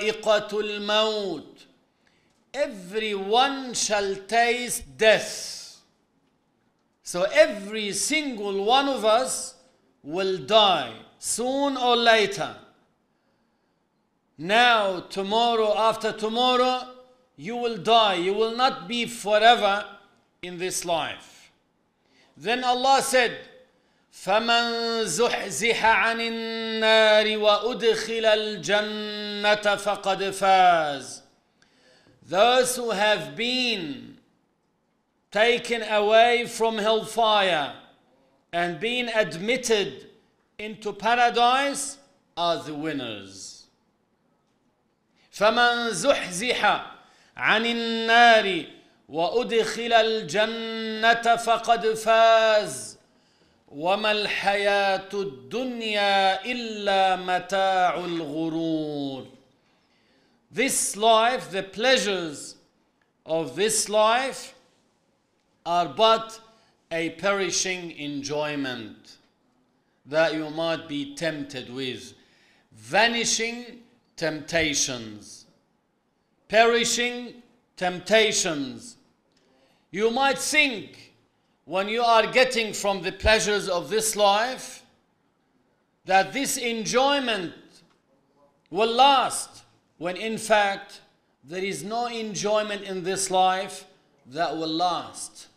ذائقة 0.00 0.60
الموت 0.60 1.66
Everyone 2.54 3.74
shall 3.74 4.16
taste 4.26 4.96
death. 4.96 5.76
So 7.02 7.22
every 7.24 7.92
single 7.92 8.64
one 8.64 8.88
of 8.88 9.04
us 9.04 9.54
will 10.02 10.38
die 10.38 10.94
soon 11.18 11.76
or 11.76 11.94
later. 11.96 12.56
Now, 14.38 15.00
tomorrow, 15.00 15.76
after 15.76 16.12
tomorrow, 16.12 16.88
you 17.36 17.56
will 17.56 17.76
die. 17.76 18.14
You 18.14 18.32
will 18.32 18.56
not 18.56 18.88
be 18.88 19.04
forever 19.06 19.84
in 20.42 20.58
this 20.58 20.84
life. 20.84 21.50
Then 22.36 22.64
Allah 22.64 23.02
said, 23.02 23.38
فمن 24.12 25.04
زحزح 25.04 25.84
عن 25.84 26.20
النار 26.20 27.38
وأدخل 27.38 28.24
الجنة 28.24 29.76
فقد 29.76 30.30
فاز 30.30 31.22
those 32.28 32.76
who 32.76 32.90
have 32.90 33.34
been 33.36 34.18
taken 35.30 35.82
away 35.82 36.46
from 36.46 36.76
hellfire 36.76 37.74
and 38.52 38.78
been 38.78 39.08
admitted 39.08 40.08
into 40.58 40.92
paradise 40.92 41.96
are 42.36 42.62
the 42.62 42.74
winners. 42.74 43.66
فمن 45.32 45.90
زحزح 45.90 46.82
عن 47.36 47.66
النار 47.66 48.66
وأدخل 49.13 49.93
الجنة 49.93 51.35
فقد 51.35 51.93
فاز 51.93 52.97
وما 53.67 54.11
الحياة 54.11 55.09
الدنيا 55.13 56.45
إلا 56.45 57.15
متاع 57.15 57.95
الغرور 57.95 59.27
this 60.53 60.95
life, 60.95 61.49
the 61.49 61.63
pleasures 61.63 62.55
of 63.25 63.55
this 63.55 63.89
life 63.89 64.53
are 65.65 65.87
but 65.87 66.39
a 66.91 67.09
perishing 67.11 67.89
enjoyment 67.97 69.17
that 70.05 70.35
you 70.35 70.51
might 70.51 70.87
be 70.87 71.15
tempted 71.15 71.73
with. 71.73 72.13
Vanishing 72.71 73.79
temptations, 74.15 75.45
perishing 76.47 77.41
temptations. 77.75 78.97
You 79.93 80.09
might 80.09 80.39
think 80.39 81.13
when 81.65 81.87
you 81.87 82.01
are 82.01 82.25
getting 82.25 82.73
from 82.73 83.03
the 83.03 83.11
pleasures 83.11 83.69
of 83.69 83.91
this 83.91 84.15
life 84.15 84.81
that 86.05 86.33
this 86.33 86.57
enjoyment 86.57 87.53
will 88.71 88.91
last 88.91 89.63
when 89.99 90.17
in 90.17 90.39
fact 90.39 91.01
there 91.43 91.63
is 91.63 91.83
no 91.83 92.07
enjoyment 92.07 92.81
in 92.81 93.03
this 93.03 93.29
life 93.29 93.85
that 94.25 94.57
will 94.57 94.67
last. 94.67 95.47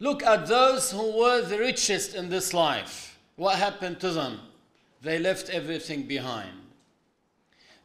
Look 0.00 0.24
at 0.24 0.48
those 0.48 0.90
who 0.90 1.16
were 1.16 1.42
the 1.42 1.60
richest 1.60 2.16
in 2.16 2.28
this 2.28 2.52
life. 2.52 3.20
What 3.36 3.54
happened 3.54 4.00
to 4.00 4.10
them? 4.10 4.40
They 5.00 5.20
left 5.20 5.48
everything 5.50 6.08
behind. 6.08 6.50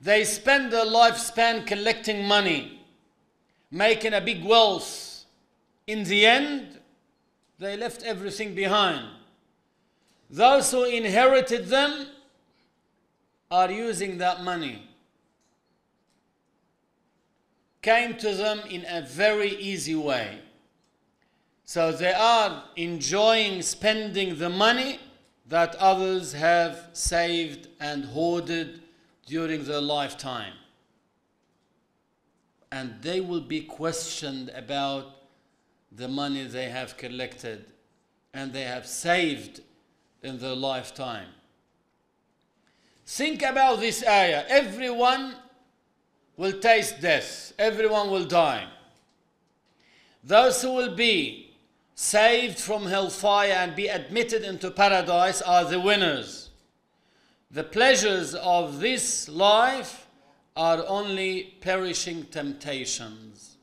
They 0.01 0.23
spent 0.23 0.71
their 0.71 0.85
lifespan 0.85 1.67
collecting 1.67 2.25
money, 2.25 2.80
making 3.71 4.13
a 4.13 4.21
big 4.21 4.43
wealth. 4.43 5.25
In 5.87 6.03
the 6.03 6.25
end, 6.25 6.79
they 7.57 7.77
left 7.77 8.03
everything 8.03 8.53
behind. 8.53 9.05
Those 10.29 10.71
who 10.71 10.83
inherited 10.83 11.67
them 11.67 12.07
are 13.49 13.71
using 13.71 14.17
that 14.17 14.43
money 14.43 14.87
came 17.81 18.15
to 18.17 18.33
them 18.33 18.59
in 18.69 18.85
a 18.87 19.01
very 19.01 19.49
easy 19.49 19.95
way. 19.95 20.39
So 21.65 21.91
they 21.91 22.13
are 22.13 22.63
enjoying 22.75 23.61
spending 23.61 24.37
the 24.37 24.49
money 24.49 24.99
that 25.47 25.75
others 25.75 26.33
have 26.33 26.89
saved 26.93 27.67
and 27.79 28.05
hoarded 28.05 28.81
during 29.25 29.63
their 29.63 29.81
lifetime. 29.81 30.53
And 32.71 33.01
they 33.01 33.19
will 33.19 33.41
be 33.41 33.61
questioned 33.61 34.49
about 34.49 35.07
the 35.91 36.07
money 36.07 36.45
they 36.45 36.69
have 36.69 36.97
collected 36.97 37.65
and 38.33 38.53
they 38.53 38.63
have 38.63 38.87
saved 38.87 39.61
in 40.23 40.37
their 40.37 40.55
lifetime. 40.55 41.27
Think 43.05 43.43
about 43.43 43.79
this 43.81 44.05
ayah. 44.07 44.45
Everyone 44.47 45.35
will 46.37 46.53
taste 46.53 47.01
death, 47.01 47.53
everyone 47.59 48.09
will 48.09 48.25
die. 48.25 48.67
Those 50.23 50.61
who 50.61 50.73
will 50.73 50.95
be 50.95 51.53
saved 51.95 52.57
from 52.57 52.85
hellfire 52.85 53.51
and 53.51 53.75
be 53.75 53.87
admitted 53.87 54.43
into 54.43 54.71
paradise 54.71 55.41
are 55.41 55.65
the 55.65 55.79
winners. 55.79 56.49
The 57.49 57.63
pleasures 57.63 58.33
of 58.33 58.79
this 58.79 59.27
life 59.27 60.00
are 60.55 60.83
only 60.87 61.55
perishing 61.61 62.25
temptations. 62.25 63.57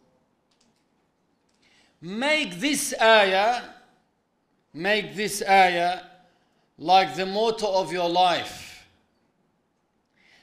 Make 2.01 2.61
this 2.61 2.95
ayah, 3.01 3.63
make 4.73 5.15
this 5.15 5.43
ayah 5.49 6.03
like 6.79 7.17
the 7.17 7.27
motto 7.27 7.67
of 7.67 7.93
your 7.93 8.09
life. 8.09 8.87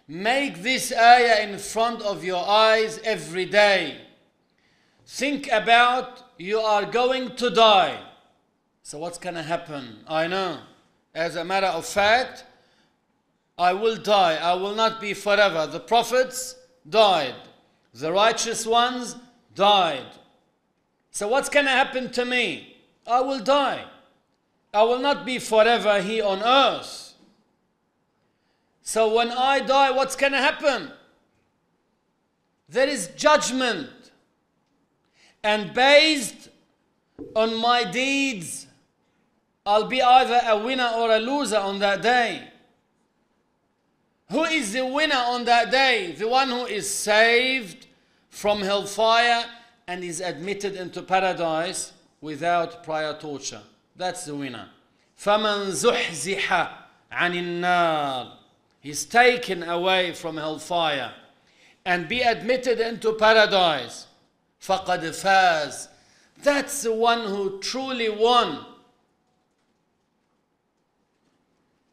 Make 0.07 0.61
this 0.61 0.93
ayah 0.93 1.41
in 1.47 1.57
front 1.57 2.01
of 2.01 2.23
your 2.23 2.45
eyes 2.45 2.99
every 3.03 3.45
day. 3.45 4.01
think 5.07 5.47
about 5.51 6.23
you 6.37 6.59
are 6.59 6.85
going 6.85 7.35
to 7.35 7.49
die. 7.49 7.99
So, 8.83 8.97
what's 8.97 9.17
going 9.17 9.35
to 9.35 9.43
happen? 9.43 9.99
I 10.07 10.27
know. 10.27 10.59
As 11.13 11.35
a 11.35 11.45
matter 11.45 11.67
of 11.67 11.85
fact, 11.85 12.43
I 13.57 13.73
will 13.73 13.95
die. 13.95 14.35
I 14.35 14.53
will 14.53 14.75
not 14.75 14.99
be 14.99 15.13
forever. 15.13 15.67
The 15.67 15.79
prophets 15.79 16.55
died, 16.89 17.35
the 17.93 18.11
righteous 18.11 18.65
ones 18.65 19.15
died. 19.53 20.05
So, 21.11 21.27
what's 21.29 21.47
going 21.47 21.65
to 21.65 21.71
happen 21.71 22.11
to 22.11 22.25
me? 22.25 22.75
I 23.07 23.21
will 23.21 23.39
die. 23.39 23.85
I 24.73 24.83
will 24.83 24.99
not 24.99 25.25
be 25.25 25.39
forever 25.39 26.01
here 26.01 26.25
on 26.25 26.43
earth. 26.43 27.13
So, 28.81 29.15
when 29.15 29.31
I 29.31 29.61
die, 29.61 29.91
what's 29.91 30.17
going 30.17 30.33
to 30.33 30.39
happen? 30.39 30.91
There 32.67 32.89
is 32.89 33.07
judgment. 33.15 33.89
And 35.43 35.73
based 35.73 36.49
on 37.35 37.55
my 37.55 37.83
deeds, 37.85 38.67
I'll 39.65 39.87
be 39.87 40.01
either 40.01 40.41
a 40.45 40.57
winner 40.57 40.91
or 40.97 41.11
a 41.11 41.19
loser 41.19 41.57
on 41.57 41.79
that 41.79 42.01
day. 42.01 42.51
Who 44.30 44.44
is 44.44 44.72
the 44.72 44.86
winner 44.86 45.16
on 45.16 45.44
that 45.46 45.70
day? 45.70 46.12
The 46.12 46.28
one 46.28 46.48
who 46.48 46.66
is 46.66 46.88
saved 46.88 47.86
from 48.28 48.62
hellfire 48.62 49.44
and 49.88 50.04
is 50.04 50.20
admitted 50.20 50.76
into 50.76 51.02
paradise 51.02 51.92
without 52.20 52.84
prior 52.84 53.18
torture. 53.18 53.62
That's 53.96 54.24
the 54.24 54.36
winner. 54.36 54.68
فَمَنْ 55.18 55.70
زُحْزِحَ 55.70 56.70
عَنِ 57.12 57.34
النَّارِ 57.34 58.32
He's 58.80 59.04
taken 59.04 59.62
away 59.64 60.12
from 60.14 60.36
hellfire 60.36 61.12
and 61.84 62.08
be 62.08 62.22
admitted 62.22 62.80
into 62.80 63.12
paradise. 63.14 64.06
فَقَدْ 64.62 65.00
فَازَ 65.00 65.88
That's 66.42 66.82
the 66.82 66.92
one 66.94 67.26
who 67.26 67.58
truly 67.60 68.08
won. 68.08 68.64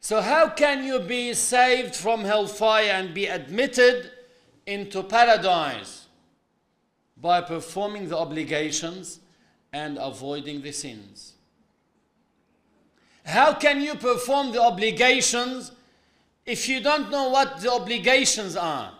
So, 0.02 0.20
how 0.20 0.48
can 0.48 0.82
you 0.82 0.98
be 0.98 1.32
saved 1.32 1.94
from 1.94 2.24
hellfire 2.24 2.90
and 2.90 3.14
be 3.14 3.26
admitted 3.26 4.10
into 4.66 5.00
paradise? 5.04 6.06
By 7.16 7.40
performing 7.40 8.08
the 8.08 8.18
obligations 8.18 9.20
and 9.72 9.98
avoiding 10.00 10.60
the 10.60 10.72
sins. 10.72 11.34
How 13.24 13.54
can 13.54 13.80
you 13.80 13.94
perform 13.94 14.50
the 14.50 14.60
obligations 14.60 15.70
if 16.44 16.68
you 16.68 16.80
don't 16.80 17.08
know 17.08 17.28
what 17.28 17.60
the 17.60 17.70
obligations 17.70 18.56
are? 18.56 18.92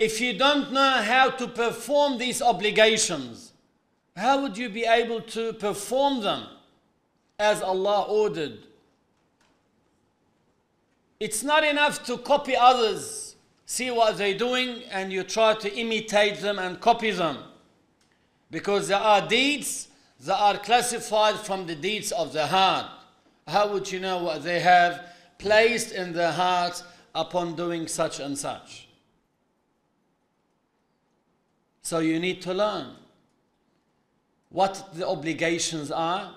If 0.00 0.20
you 0.20 0.36
don't 0.36 0.72
know 0.72 1.00
how 1.02 1.30
to 1.30 1.46
perform 1.46 2.18
these 2.18 2.42
obligations, 2.42 3.52
how 4.16 4.42
would 4.42 4.58
you 4.58 4.68
be 4.68 4.84
able 4.84 5.20
to 5.20 5.52
perform 5.52 6.22
them 6.22 6.44
as 7.38 7.62
Allah 7.62 8.02
ordered? 8.08 8.64
It's 11.20 11.42
not 11.42 11.64
enough 11.64 12.04
to 12.06 12.18
copy 12.18 12.54
others, 12.56 13.36
see 13.66 13.90
what 13.90 14.18
they're 14.18 14.38
doing, 14.38 14.82
and 14.90 15.12
you 15.12 15.24
try 15.24 15.54
to 15.54 15.74
imitate 15.74 16.40
them 16.40 16.58
and 16.58 16.80
copy 16.80 17.10
them. 17.10 17.38
Because 18.50 18.88
there 18.88 18.98
are 18.98 19.26
deeds 19.26 19.88
that 20.20 20.38
are 20.38 20.58
classified 20.58 21.36
from 21.36 21.66
the 21.66 21.74
deeds 21.74 22.12
of 22.12 22.32
the 22.32 22.46
heart. 22.46 22.86
How 23.46 23.72
would 23.72 23.90
you 23.90 24.00
know 24.00 24.22
what 24.22 24.42
they 24.42 24.60
have 24.60 25.06
placed 25.38 25.92
in 25.92 26.12
their 26.12 26.32
heart 26.32 26.82
upon 27.14 27.56
doing 27.56 27.88
such 27.88 28.20
and 28.20 28.36
such? 28.36 28.88
So 31.82 32.00
you 32.00 32.18
need 32.20 32.42
to 32.42 32.54
learn 32.54 32.94
what 34.50 34.90
the 34.94 35.06
obligations 35.06 35.90
are. 35.90 36.32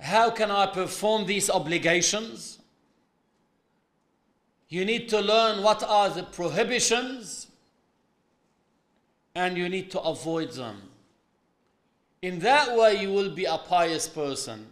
How 0.00 0.30
can 0.30 0.50
I 0.50 0.66
perform 0.66 1.26
these 1.26 1.50
obligations? 1.50 2.57
You 4.68 4.84
need 4.84 5.08
to 5.10 5.20
learn 5.20 5.62
what 5.62 5.82
are 5.82 6.10
the 6.10 6.22
prohibitions 6.22 7.46
and 9.34 9.56
you 9.56 9.68
need 9.68 9.90
to 9.92 10.00
avoid 10.00 10.52
them. 10.52 10.82
In 12.20 12.38
that 12.40 12.76
way, 12.76 13.00
you 13.00 13.12
will 13.12 13.30
be 13.30 13.44
a 13.44 13.56
pious 13.56 14.08
person 14.08 14.66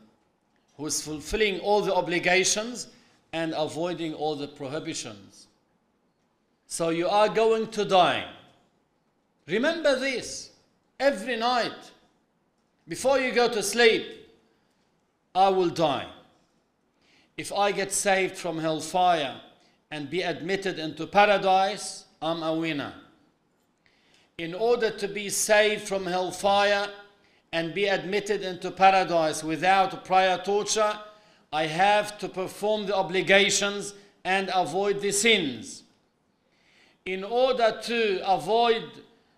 who 0.77 0.87
is 0.87 1.01
fulfilling 1.01 1.61
all 1.61 1.81
the 1.81 1.95
obligations 1.95 2.89
and 3.33 3.55
avoiding 3.57 4.13
all 4.13 4.37
the 4.37 4.49
prohibitions. 4.49 5.47
So 6.67 6.91
you 6.91 7.09
are 7.09 7.29
going 7.29 7.69
to 7.69 7.85
die. 7.85 8.27
Remember 9.47 9.99
this 9.99 10.51
every 10.99 11.37
night 11.37 11.93
before 12.89 13.19
you 13.19 13.33
go 13.33 13.49
to 13.49 13.63
sleep. 13.63 14.05
I 15.35 15.49
will 15.51 15.71
die. 15.71 16.09
If 17.37 17.53
I 17.53 17.71
get 17.73 17.93
saved 17.93 18.37
from 18.37 18.59
hellfire 18.59 19.41
and 19.97 20.11
be 20.11 20.21
admitted 20.21 20.79
into 20.79 21.07
paradise, 21.07 22.05
I'm 22.21 22.43
a 22.43 22.53
winner. 22.53 22.93
In 24.37 24.53
order 24.53 24.91
to 24.91 25.09
be 25.09 25.31
saved 25.31 25.89
from 25.89 26.05
hellfire 26.05 26.89
and 27.51 27.73
be 27.73 27.87
admitted 27.87 28.43
into 28.43 28.71
paradise 28.71 29.43
without 29.43 30.05
prior 30.05 30.37
torture, 30.37 31.01
I 31.51 31.65
have 31.65 32.19
to 32.19 32.29
perform 32.29 32.85
the 32.85 32.95
obligations 32.95 33.95
and 34.23 34.51
avoid 34.55 35.01
the 35.01 35.13
sins. 35.13 35.85
In 37.07 37.25
order 37.25 37.81
to 37.85 38.21
avoid 38.31 38.85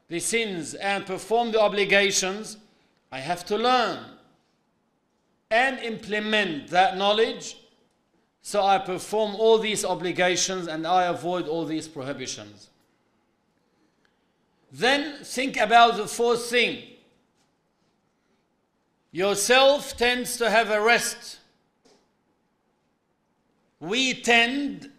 the 0.08 0.18
sins 0.18 0.74
and 0.74 1.06
perform 1.06 1.52
the 1.52 1.60
obligations, 1.60 2.56
I 3.12 3.20
have 3.20 3.46
to 3.46 3.56
learn 3.56 4.00
and 5.52 5.78
implement 5.78 6.66
that 6.70 6.96
knowledge 6.96 7.58
so 8.48 8.62
I 8.62 8.78
perform 8.78 9.34
all 9.36 9.58
these 9.58 9.84
obligations 9.84 10.68
and 10.68 10.86
I 10.86 11.04
avoid 11.04 11.48
all 11.48 11.66
these 11.66 11.86
prohibitions. 11.86 12.70
Then 14.72 15.22
think 15.22 15.58
about 15.58 15.98
the 15.98 16.06
fourth 16.06 16.48
thing. 16.48 16.82
Yourself 19.12 19.98
tends 19.98 20.38
to 20.38 20.48
have 20.48 20.70
a 20.70 20.80
rest. 20.80 21.40
We 23.80 24.14
tend, 24.14 24.92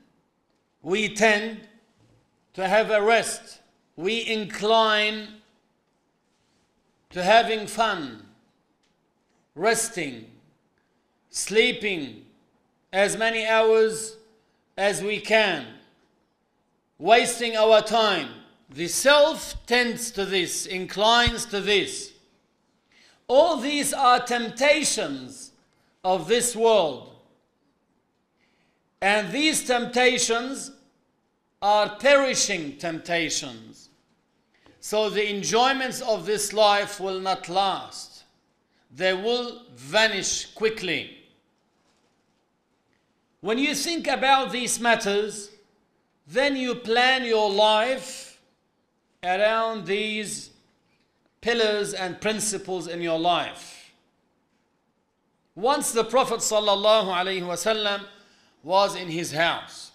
we 0.83 1.15
tend 1.15 1.61
to 2.53 2.67
have 2.67 2.91
a 2.91 3.01
rest 3.01 3.61
we 3.95 4.27
incline 4.27 5.27
to 7.09 7.23
having 7.23 7.65
fun, 7.65 8.27
resting, 9.55 10.27
sleeping 11.31 12.27
as 12.91 13.17
many 13.17 13.45
hours 13.45 14.17
as 14.77 15.03
we 15.03 15.19
can, 15.19 15.65
wasting 16.97 17.55
our 17.55 17.81
time. 17.81 18.29
The 18.69 18.87
self 18.87 19.55
tends 19.65 20.11
to 20.11 20.25
this, 20.25 20.65
inclines 20.65 21.45
to 21.47 21.59
this. 21.59 22.13
All 23.27 23.57
these 23.57 23.93
are 23.93 24.19
temptations 24.19 25.51
of 26.03 26.27
this 26.27 26.55
world. 26.55 27.15
And 29.01 29.31
these 29.31 29.65
temptations 29.65 30.71
are 31.61 31.95
perishing 31.97 32.77
temptations. 32.77 33.89
So 34.79 35.09
the 35.09 35.29
enjoyments 35.29 36.01
of 36.01 36.25
this 36.25 36.53
life 36.53 36.99
will 36.99 37.19
not 37.19 37.49
last. 37.49 38.23
They 38.91 39.13
will 39.13 39.63
vanish 39.75 40.53
quickly. 40.53 41.18
When 43.41 43.57
you 43.57 43.73
think 43.73 44.07
about 44.07 44.51
these 44.51 44.79
matters, 44.79 45.49
then 46.27 46.55
you 46.55 46.75
plan 46.75 47.23
your 47.23 47.49
life 47.49 48.39
around 49.23 49.85
these 49.85 50.51
pillars 51.41 51.93
and 51.93 52.19
principles 52.19 52.87
in 52.87 53.01
your 53.01 53.19
life. 53.19 53.91
Once 55.55 55.91
the 55.91 56.03
Prophet 56.03 56.39
ﷺ 56.39 58.05
was 58.63 58.95
in 58.95 59.07
his 59.07 59.31
house, 59.31 59.91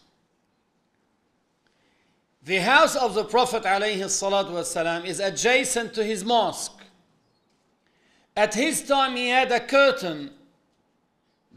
the 2.42 2.58
house 2.58 2.96
of 2.96 3.14
the 3.14 3.24
Prophet 3.24 3.62
ﷺ 3.62 5.06
is 5.06 5.20
adjacent 5.20 5.94
to 5.94 6.04
his 6.04 6.24
mosque. 6.24 6.82
At 8.36 8.54
his 8.54 8.82
time, 8.82 9.16
he 9.16 9.28
had 9.28 9.52
a 9.52 9.60
curtain 9.60 10.30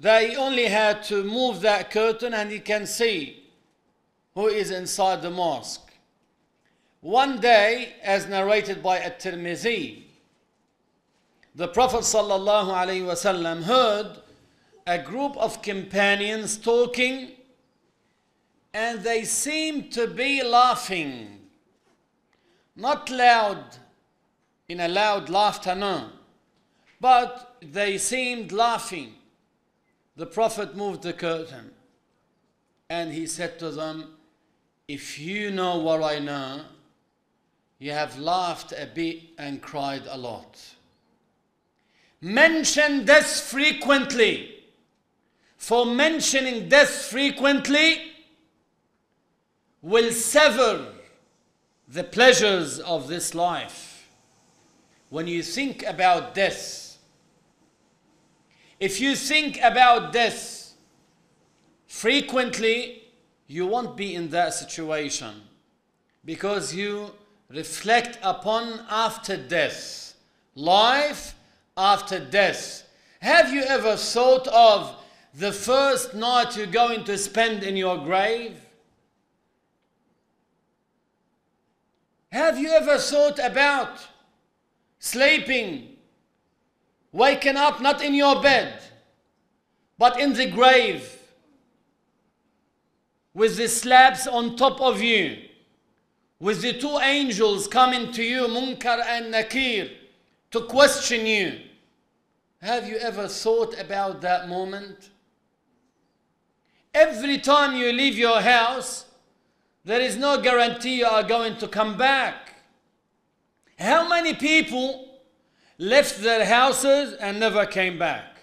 he 0.01 0.35
only 0.35 0.65
had 0.65 1.03
to 1.03 1.23
move 1.23 1.61
that 1.61 1.89
curtain 1.91 2.33
and 2.33 2.51
he 2.51 2.59
can 2.59 2.85
see 2.85 3.43
who 4.35 4.47
is 4.47 4.69
inside 4.69 5.21
the 5.21 5.31
mosque. 5.31 5.91
One 7.01 7.39
day, 7.39 7.95
as 8.03 8.27
narrated 8.27 8.83
by 8.83 8.99
At-Tirmidhi, 8.99 10.03
the 11.55 11.67
Prophet 11.67 12.01
ﷺ 12.01 13.63
heard 13.63 14.21
a 14.85 14.99
group 14.99 15.35
of 15.37 15.61
companions 15.61 16.57
talking 16.57 17.31
and 18.73 19.01
they 19.01 19.23
seemed 19.23 19.91
to 19.93 20.05
be 20.05 20.43
laughing. 20.43 21.39
Not 22.75 23.09
loud, 23.09 23.63
in 24.69 24.79
a 24.79 24.87
loud 24.87 25.29
laughter, 25.29 25.73
no. 25.73 26.09
But 27.01 27.55
they 27.61 27.97
seemed 27.97 28.51
laughing. 28.51 29.16
The 30.17 30.25
Prophet 30.25 30.75
moved 30.75 31.03
the 31.03 31.13
curtain 31.13 31.69
and 32.89 33.13
he 33.13 33.27
said 33.27 33.59
to 33.59 33.69
them, 33.69 34.15
If 34.87 35.19
you 35.19 35.51
know 35.51 35.77
what 35.77 36.01
I 36.01 36.17
know, 36.17 36.61
you 37.77 37.91
have 37.91 38.17
laughed 38.17 38.71
a 38.71 38.87
bit 38.87 39.21
and 39.37 39.61
cried 39.61 40.01
a 40.09 40.17
lot. 40.17 40.59
Mention 42.19 43.05
death 43.05 43.41
frequently. 43.41 44.55
For 45.55 45.85
mentioning 45.85 46.67
death 46.67 46.89
frequently 46.89 48.01
will 49.83 50.11
sever 50.11 50.93
the 51.87 52.03
pleasures 52.03 52.79
of 52.79 53.07
this 53.07 53.35
life. 53.35 54.09
When 55.09 55.27
you 55.27 55.43
think 55.43 55.83
about 55.83 56.33
death, 56.33 56.86
if 58.79 59.01
you 59.01 59.15
think 59.15 59.59
about 59.61 60.13
death 60.13 60.73
frequently, 61.87 63.03
you 63.47 63.65
won't 63.65 63.95
be 63.97 64.13
in 64.13 64.29
that 64.29 64.53
situation 64.53 65.33
because 66.25 66.75
you 66.75 67.11
reflect 67.49 68.19
upon 68.21 68.81
after 68.89 69.37
death, 69.37 70.13
life 70.55 71.35
after 71.75 72.19
death. 72.19 72.83
Have 73.21 73.53
you 73.53 73.61
ever 73.61 73.95
thought 73.95 74.47
of 74.49 74.95
the 75.33 75.51
first 75.51 76.13
night 76.13 76.57
you're 76.57 76.67
going 76.67 77.03
to 77.05 77.17
spend 77.17 77.63
in 77.63 77.77
your 77.77 77.97
grave? 77.97 78.59
Have 82.31 82.59
you 82.59 82.69
ever 82.69 82.97
thought 82.97 83.39
about 83.39 84.05
sleeping, 84.99 85.86
waking 87.17 87.57
up 87.57 87.81
not 87.81 88.03
in 88.03 88.13
your 88.13 88.39
bed, 88.43 88.79
but 89.97 90.19
in 90.19 90.33
the 90.33 90.45
grave, 90.45 91.17
with 93.33 93.57
the 93.57 93.67
slabs 93.67 94.27
on 94.27 94.55
top 94.55 94.79
of 94.79 95.01
you, 95.01 95.35
with 96.39 96.61
the 96.61 96.73
two 96.73 96.99
angels 96.99 97.67
coming 97.67 98.11
to 98.11 98.21
you, 98.21 98.41
Munkar 98.47 99.03
and 99.03 99.31
Nakir, 99.31 99.89
to 100.51 100.61
question 100.61 101.25
you? 101.25 101.59
Have 102.61 102.87
you 102.87 102.97
ever 102.97 103.27
thought 103.27 103.79
about 103.79 104.21
that 104.21 104.47
moment? 104.47 105.09
Every 106.93 107.39
time 107.39 107.75
you 107.75 107.91
leave 107.93 108.17
your 108.17 108.41
house, 108.41 109.05
there 109.83 110.01
is 110.01 110.17
no 110.17 110.39
guarantee 110.39 110.99
you 110.99 111.07
are 111.07 111.23
going 111.23 111.57
to 111.57 111.67
come 111.67 111.97
back. 111.97 112.53
How 113.79 114.07
many 114.07 114.35
people 114.35 115.06
left 115.77 116.21
their 116.21 116.45
houses 116.45 117.13
and 117.13 117.39
never 117.39 117.65
came 117.65 117.97
back? 117.97 118.37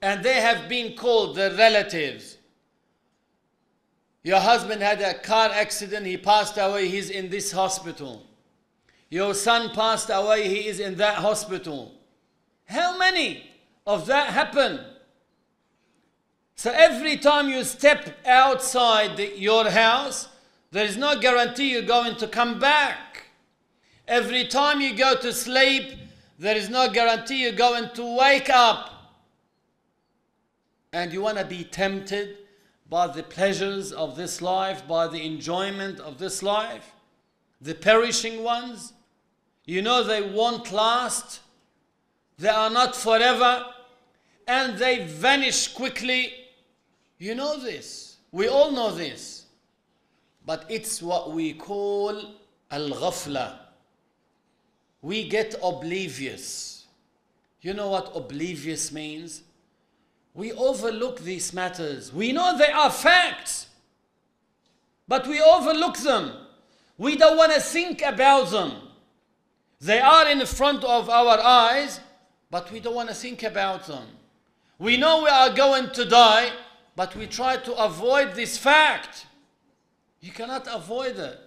And 0.00 0.22
they 0.22 0.40
have 0.40 0.68
been 0.68 0.94
called 0.96 1.36
their 1.36 1.54
relatives. 1.54 2.38
Your 4.22 4.40
husband 4.40 4.82
had 4.82 5.00
a 5.00 5.14
car 5.14 5.50
accident, 5.52 6.06
he 6.06 6.16
passed 6.16 6.58
away, 6.58 6.88
he's 6.88 7.10
in 7.10 7.30
this 7.30 7.52
hospital. 7.52 8.26
Your 9.10 9.32
son 9.34 9.70
passed 9.74 10.10
away, 10.12 10.48
he 10.48 10.66
is 10.68 10.80
in 10.80 10.96
that 10.96 11.16
hospital. 11.16 11.94
How 12.66 12.98
many 12.98 13.50
of 13.86 14.06
that 14.06 14.32
happen? 14.34 14.80
So 16.56 16.72
every 16.72 17.16
time 17.16 17.48
you 17.48 17.64
step 17.64 18.18
outside 18.26 19.16
the, 19.16 19.38
your 19.38 19.70
house, 19.70 20.28
there 20.72 20.84
is 20.84 20.96
no 20.96 21.18
guarantee 21.18 21.70
you're 21.70 21.82
going 21.82 22.16
to 22.16 22.28
come 22.28 22.58
back. 22.58 23.27
Every 24.08 24.46
time 24.46 24.80
you 24.80 24.96
go 24.96 25.14
to 25.16 25.32
sleep, 25.32 25.92
there 26.38 26.56
is 26.56 26.68
no 26.68 26.90
guarantee 26.90 27.42
you're 27.42 27.52
going 27.52 27.90
to 27.94 28.18
wake 28.18 28.50
up. 28.50 28.90
And 30.92 31.12
you 31.12 31.22
want 31.22 31.38
to 31.38 31.44
be 31.44 31.62
tempted 31.62 32.38
by 32.88 33.06
the 33.06 33.22
pleasures 33.22 33.92
of 33.92 34.16
this 34.16 34.42
life, 34.42 34.88
by 34.88 35.06
the 35.06 35.24
enjoyment 35.24 36.00
of 36.00 36.18
this 36.18 36.42
life, 36.42 36.94
the 37.60 37.74
perishing 37.74 38.42
ones. 38.42 38.94
You 39.66 39.82
know 39.82 40.02
they 40.02 40.22
won't 40.22 40.72
last, 40.72 41.40
they 42.38 42.48
are 42.48 42.70
not 42.70 42.96
forever, 42.96 43.66
and 44.46 44.78
they 44.78 45.04
vanish 45.04 45.68
quickly 45.68 46.32
you 47.18 47.34
know 47.34 47.58
this. 47.58 48.16
We 48.30 48.48
all 48.48 48.70
know 48.70 48.92
this. 48.92 49.46
But 50.46 50.64
it's 50.68 51.02
what 51.02 51.32
we 51.32 51.52
call 51.52 52.34
al-ghafla. 52.70 53.58
We 55.02 55.28
get 55.28 55.54
oblivious. 55.62 56.86
You 57.60 57.74
know 57.74 57.88
what 57.88 58.12
oblivious 58.14 58.92
means? 58.92 59.42
We 60.34 60.52
overlook 60.52 61.20
these 61.20 61.52
matters. 61.52 62.12
We 62.12 62.32
know 62.32 62.56
they 62.56 62.70
are 62.70 62.90
facts. 62.90 63.66
But 65.06 65.26
we 65.26 65.40
overlook 65.40 65.96
them. 65.98 66.32
We 66.96 67.16
don't 67.16 67.36
want 67.36 67.52
to 67.52 67.60
think 67.60 68.02
about 68.02 68.50
them. 68.50 68.72
They 69.80 70.00
are 70.00 70.28
in 70.28 70.44
front 70.46 70.84
of 70.84 71.08
our 71.08 71.38
eyes, 71.38 72.00
but 72.50 72.70
we 72.72 72.80
don't 72.80 72.94
want 72.94 73.08
to 73.08 73.14
think 73.14 73.42
about 73.42 73.86
them. 73.86 74.04
We 74.78 74.96
know 74.96 75.22
we 75.22 75.28
are 75.28 75.54
going 75.54 75.90
to 75.90 76.04
die, 76.04 76.50
but 76.96 77.14
we 77.16 77.26
try 77.26 77.56
to 77.56 77.74
avoid 77.74 78.34
this 78.34 78.58
fact. 78.58 79.26
You 80.20 80.32
cannot 80.32 80.66
avoid 80.68 81.16
it. 81.18 81.38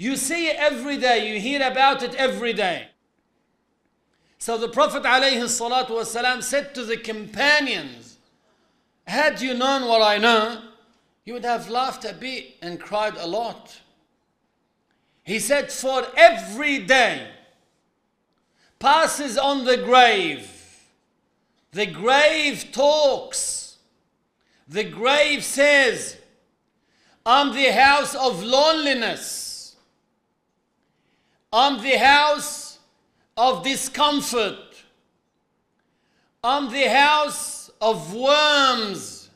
You 0.00 0.16
see 0.16 0.48
it 0.48 0.56
every 0.56 0.96
day, 0.96 1.30
you 1.30 1.38
hear 1.38 1.60
about 1.66 2.02
it 2.02 2.14
every 2.14 2.52
day. 2.54 2.88
So 4.38 4.56
the 4.56 4.68
Prophet 4.68 5.02
ﷺ 5.02 6.42
said 6.42 6.74
to 6.74 6.84
the 6.84 6.96
companions, 6.96 8.16
Had 9.06 9.42
you 9.42 9.52
known 9.52 9.86
what 9.86 10.00
I 10.00 10.16
know, 10.16 10.62
you 11.24 11.34
would 11.34 11.44
have 11.44 11.68
laughed 11.68 12.06
a 12.06 12.14
bit 12.14 12.56
and 12.62 12.80
cried 12.80 13.16
a 13.18 13.26
lot. 13.26 13.78
He 15.22 15.38
said, 15.38 15.70
For 15.70 16.06
every 16.16 16.78
day 16.78 17.28
passes 18.78 19.36
on 19.36 19.66
the 19.66 19.76
grave, 19.76 20.50
the 21.72 21.86
grave 21.86 22.72
talks 22.72 23.60
the 24.70 24.84
grave 24.84 25.44
says, 25.44 26.16
I'm 27.26 27.52
the 27.52 27.72
house 27.72 28.14
of 28.14 28.40
loneliness. 28.40 29.49
I'm 31.52 31.82
the 31.82 31.98
house 31.98 32.78
of 33.36 33.64
discomfort. 33.64 34.56
I'm 36.44 36.70
the 36.72 36.88
house 36.88 37.70
of 37.80 38.14
worms. 38.14 39.30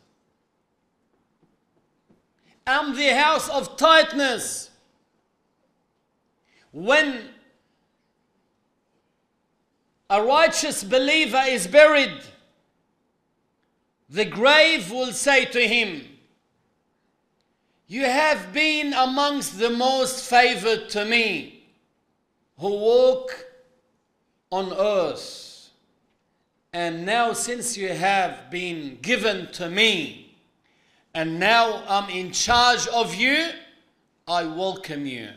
I'm 2.66 2.96
the 2.96 3.14
house 3.14 3.48
of 3.48 3.76
tightness. 3.76 4.70
When 6.72 7.28
a 10.08 10.22
righteous 10.22 10.84
believer 10.84 11.42
is 11.46 11.66
buried, 11.66 12.20
the 14.08 14.24
grave 14.24 14.90
will 14.90 15.12
say 15.12 15.44
to 15.46 15.66
him, 15.66 16.08
You 17.88 18.04
have 18.04 18.52
been 18.52 18.92
amongst 18.92 19.58
the 19.58 19.70
most 19.70 20.24
favored 20.28 20.88
to 20.90 21.04
me 21.04 21.53
who 22.58 22.68
walk 22.68 23.46
on 24.50 24.72
earth. 24.72 25.70
And 26.72 27.06
now, 27.06 27.32
since 27.32 27.76
you 27.76 27.88
have 27.88 28.50
been 28.50 28.98
given 29.00 29.48
to 29.52 29.70
me, 29.70 30.36
and 31.14 31.38
now 31.38 31.84
I'm 31.88 32.10
in 32.10 32.32
charge 32.32 32.86
of 32.88 33.14
you, 33.14 33.50
I 34.26 34.44
welcome 34.44 35.06
you. 35.06 35.28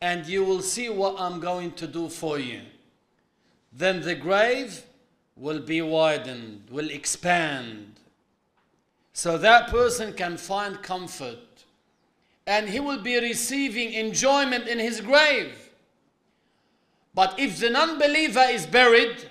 And 0.00 0.26
you 0.26 0.44
will 0.44 0.62
see 0.62 0.88
what 0.88 1.20
I'm 1.20 1.40
going 1.40 1.72
to 1.72 1.86
do 1.86 2.08
for 2.08 2.38
you. 2.38 2.60
Then 3.72 4.00
the 4.00 4.14
grave 4.14 4.84
will 5.36 5.60
be 5.60 5.82
widened, 5.82 6.68
will 6.70 6.90
expand, 6.90 7.90
so 9.12 9.36
that 9.38 9.68
person 9.68 10.12
can 10.12 10.36
find 10.36 10.82
comfort 10.82 11.38
and 12.46 12.68
he 12.68 12.80
will 12.80 13.02
be 13.02 13.20
receiving 13.20 13.92
enjoyment 13.92 14.66
in 14.66 14.78
his 14.78 15.00
grave. 15.00 15.59
But 17.14 17.38
if 17.38 17.58
the 17.58 17.70
non 17.70 17.98
believer 17.98 18.46
is 18.50 18.66
buried, 18.66 19.28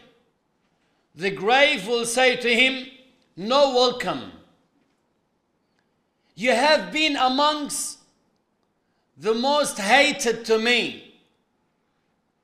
the 1.16 1.32
grave 1.32 1.88
will 1.88 2.06
say 2.06 2.36
to 2.36 2.54
him, 2.54 2.88
No 3.36 3.74
welcome. 3.74 4.32
You 6.36 6.52
have 6.52 6.92
been 6.92 7.16
amongst 7.16 8.00
the 9.18 9.34
most 9.34 9.78
hated 9.78 10.46
to 10.46 10.58
me 10.58 11.16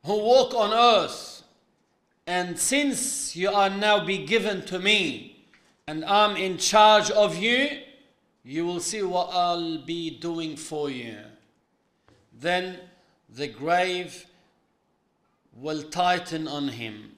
who 0.03 0.19
walk 0.19 0.53
on 0.53 0.73
earth. 0.73 1.43
And 2.27 2.59
since 2.59 3.35
you 3.35 3.49
are 3.49 3.69
now 3.69 4.03
be 4.03 4.25
given 4.25 4.65
to 4.65 4.79
me, 4.79 5.45
and 5.87 6.03
I'm 6.05 6.35
in 6.35 6.57
charge 6.57 7.11
of 7.11 7.37
you, 7.37 7.69
you 8.43 8.65
will 8.65 8.79
see 8.79 9.01
what 9.03 9.29
I'll 9.31 9.77
be 9.79 10.09
doing 10.09 10.55
for 10.55 10.89
you. 10.89 11.17
then 12.37 12.79
the 13.29 13.47
grave 13.47 14.25
will 15.55 15.83
tighten 15.83 16.47
on 16.47 16.67
him 16.67 17.15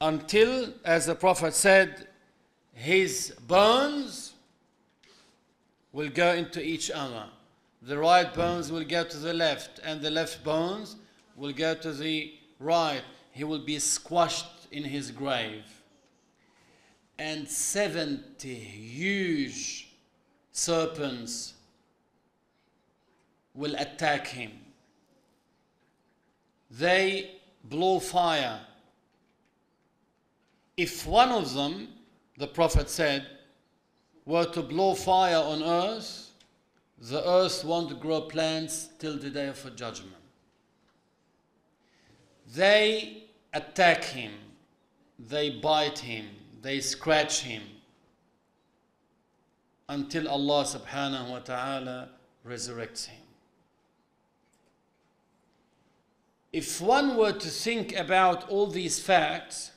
until, 0.00 0.72
as 0.84 1.06
the 1.06 1.14
Prophet 1.14 1.54
said, 1.54 2.08
his 2.72 3.34
bones 3.46 4.34
will 5.92 6.08
go 6.08 6.32
into 6.32 6.62
each 6.62 6.90
other. 6.90 7.24
The 7.82 7.98
right 7.98 8.32
bones 8.32 8.70
will 8.70 8.84
go 8.84 9.04
to 9.04 9.16
the 9.16 9.34
left, 9.34 9.80
and 9.84 10.00
the 10.00 10.10
left 10.10 10.44
bones 10.44 10.96
will 11.36 11.52
go 11.52 11.74
to 11.74 11.92
the 11.92 12.32
right. 12.60 13.02
He 13.32 13.44
will 13.44 13.64
be 13.64 13.78
squashed 13.78 14.68
in 14.70 14.84
his 14.84 15.10
grave. 15.10 15.64
And 17.18 17.48
70 17.48 18.54
huge 18.54 19.88
serpents 20.52 21.54
will 23.54 23.74
attack 23.74 24.28
him. 24.28 24.52
They 26.70 27.37
blow 27.68 27.98
fire. 27.98 28.60
If 30.76 31.06
one 31.06 31.30
of 31.30 31.54
them, 31.54 31.88
the 32.36 32.46
Prophet 32.46 32.88
said, 32.88 33.26
were 34.24 34.44
to 34.44 34.62
blow 34.62 34.94
fire 34.94 35.36
on 35.36 35.62
earth, 35.62 36.30
the 37.00 37.26
earth 37.28 37.64
won't 37.64 37.98
grow 38.00 38.22
plants 38.22 38.90
till 38.98 39.16
the 39.18 39.30
day 39.30 39.48
of 39.48 39.76
judgment. 39.76 40.14
They 42.54 43.24
attack 43.52 44.04
him, 44.04 44.32
they 45.18 45.50
bite 45.50 45.98
him, 45.98 46.26
they 46.62 46.80
scratch 46.80 47.40
him 47.40 47.62
until 49.88 50.28
Allah 50.28 50.64
subhanahu 50.64 51.30
wa 51.30 51.38
ta'ala 51.38 52.08
resurrects 52.46 53.06
him. 53.06 53.27
If 56.52 56.80
one 56.80 57.16
were 57.16 57.32
to 57.32 57.48
think 57.48 57.94
about 57.94 58.48
all 58.48 58.66
these 58.66 58.98
facts, 58.98 59.72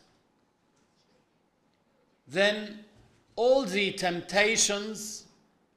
then 2.27 2.85
all 3.35 3.65
the 3.65 3.91
temptations 3.91 5.25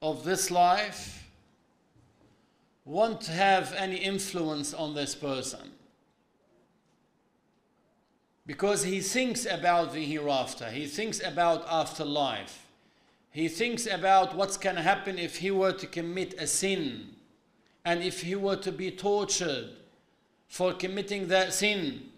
of 0.01 0.23
this 0.23 0.49
life 0.49 1.27
won't 2.85 3.25
have 3.25 3.73
any 3.73 3.97
influence 3.97 4.73
on 4.73 4.93
this 4.93 5.15
person. 5.15 5.71
Because 8.45 8.83
he 8.83 9.01
thinks 9.01 9.45
about 9.45 9.91
the 9.91 10.05
hereafter, 10.05 10.69
he 10.69 10.85
thinks 10.85 11.19
about 11.19 11.67
afterlife, 11.67 12.67
he 13.31 13.49
thinks 13.49 13.87
about 13.87 14.35
what's 14.35 14.55
going 14.55 14.75
to 14.75 14.81
happen 14.81 15.17
if 15.19 15.37
he 15.37 15.51
were 15.51 15.73
to 15.73 15.87
commit 15.87 16.35
a 16.35 16.47
sin 16.47 17.15
and 17.83 18.01
if 18.01 18.21
he 18.21 18.35
were 18.35 18.55
to 18.55 18.71
be 18.71 18.91
tortured 18.91 19.71
for 20.47 20.73
committing 20.73 21.27
that 21.27 21.53
sin. 21.53 22.09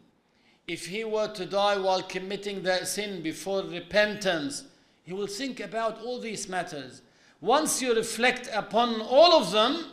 If 0.68 0.88
he 0.88 1.04
were 1.04 1.30
to 1.30 1.46
die 1.46 1.78
while 1.78 2.02
committing 2.02 2.64
that 2.64 2.88
sin 2.88 3.22
before 3.22 3.64
repentance, 3.64 4.64
he 5.04 5.14
will 5.14 5.28
think 5.28 5.60
about 5.60 6.02
all 6.02 6.20
these 6.20 6.50
matters. 6.50 7.02
Once 7.40 7.82
you 7.82 7.96
reflect 7.96 8.50
upon 8.54 9.00
all 9.02 9.34
of 9.34 9.52
them, 9.52 9.86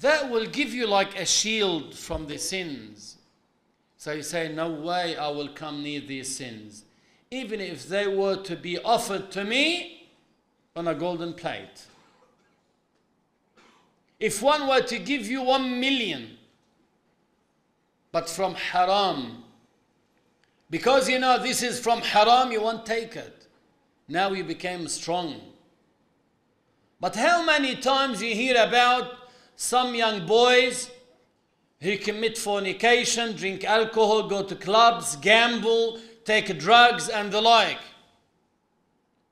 that 0.00 0.28
will 0.28 0.46
give 0.46 0.74
you 0.74 0.86
like 0.86 1.18
a 1.18 1.24
shield 1.24 1.94
from 1.94 2.26
the 2.26 2.38
sins. 2.38 3.18
So 3.96 4.12
you 4.12 4.22
say, 4.22 4.52
No 4.52 4.70
way 4.70 5.16
I 5.16 5.28
will 5.28 5.48
come 5.48 5.82
near 5.82 6.00
these 6.00 6.34
sins. 6.34 6.84
Even 7.30 7.60
if 7.60 7.88
they 7.88 8.06
were 8.06 8.36
to 8.42 8.56
be 8.56 8.78
offered 8.78 9.30
to 9.32 9.44
me 9.44 10.08
on 10.74 10.88
a 10.88 10.94
golden 10.94 11.32
plate. 11.32 11.86
If 14.18 14.42
one 14.42 14.66
were 14.66 14.82
to 14.82 14.98
give 14.98 15.26
you 15.26 15.42
one 15.42 15.78
million, 15.78 16.33
but 18.14 18.30
from 18.30 18.54
haram, 18.54 19.42
because 20.70 21.08
you 21.08 21.18
know 21.18 21.36
this 21.42 21.64
is 21.64 21.80
from 21.80 22.00
haram, 22.00 22.52
you 22.52 22.62
won't 22.62 22.86
take 22.86 23.16
it. 23.16 23.48
Now 24.06 24.30
you 24.30 24.44
became 24.44 24.86
strong. 24.86 25.40
But 27.00 27.16
how 27.16 27.44
many 27.44 27.74
times 27.74 28.22
you 28.22 28.32
hear 28.32 28.54
about 28.62 29.14
some 29.56 29.96
young 29.96 30.26
boys 30.26 30.92
who 31.80 31.98
commit 31.98 32.38
fornication, 32.38 33.34
drink 33.34 33.64
alcohol, 33.64 34.28
go 34.28 34.44
to 34.44 34.54
clubs, 34.54 35.16
gamble, 35.16 35.98
take 36.24 36.56
drugs, 36.60 37.08
and 37.08 37.32
the 37.32 37.40
like. 37.40 37.80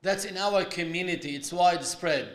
That's 0.03 0.25
in 0.25 0.37
our 0.37 0.65
community, 0.65 1.37
it's 1.37 1.53
widespread. 1.53 2.31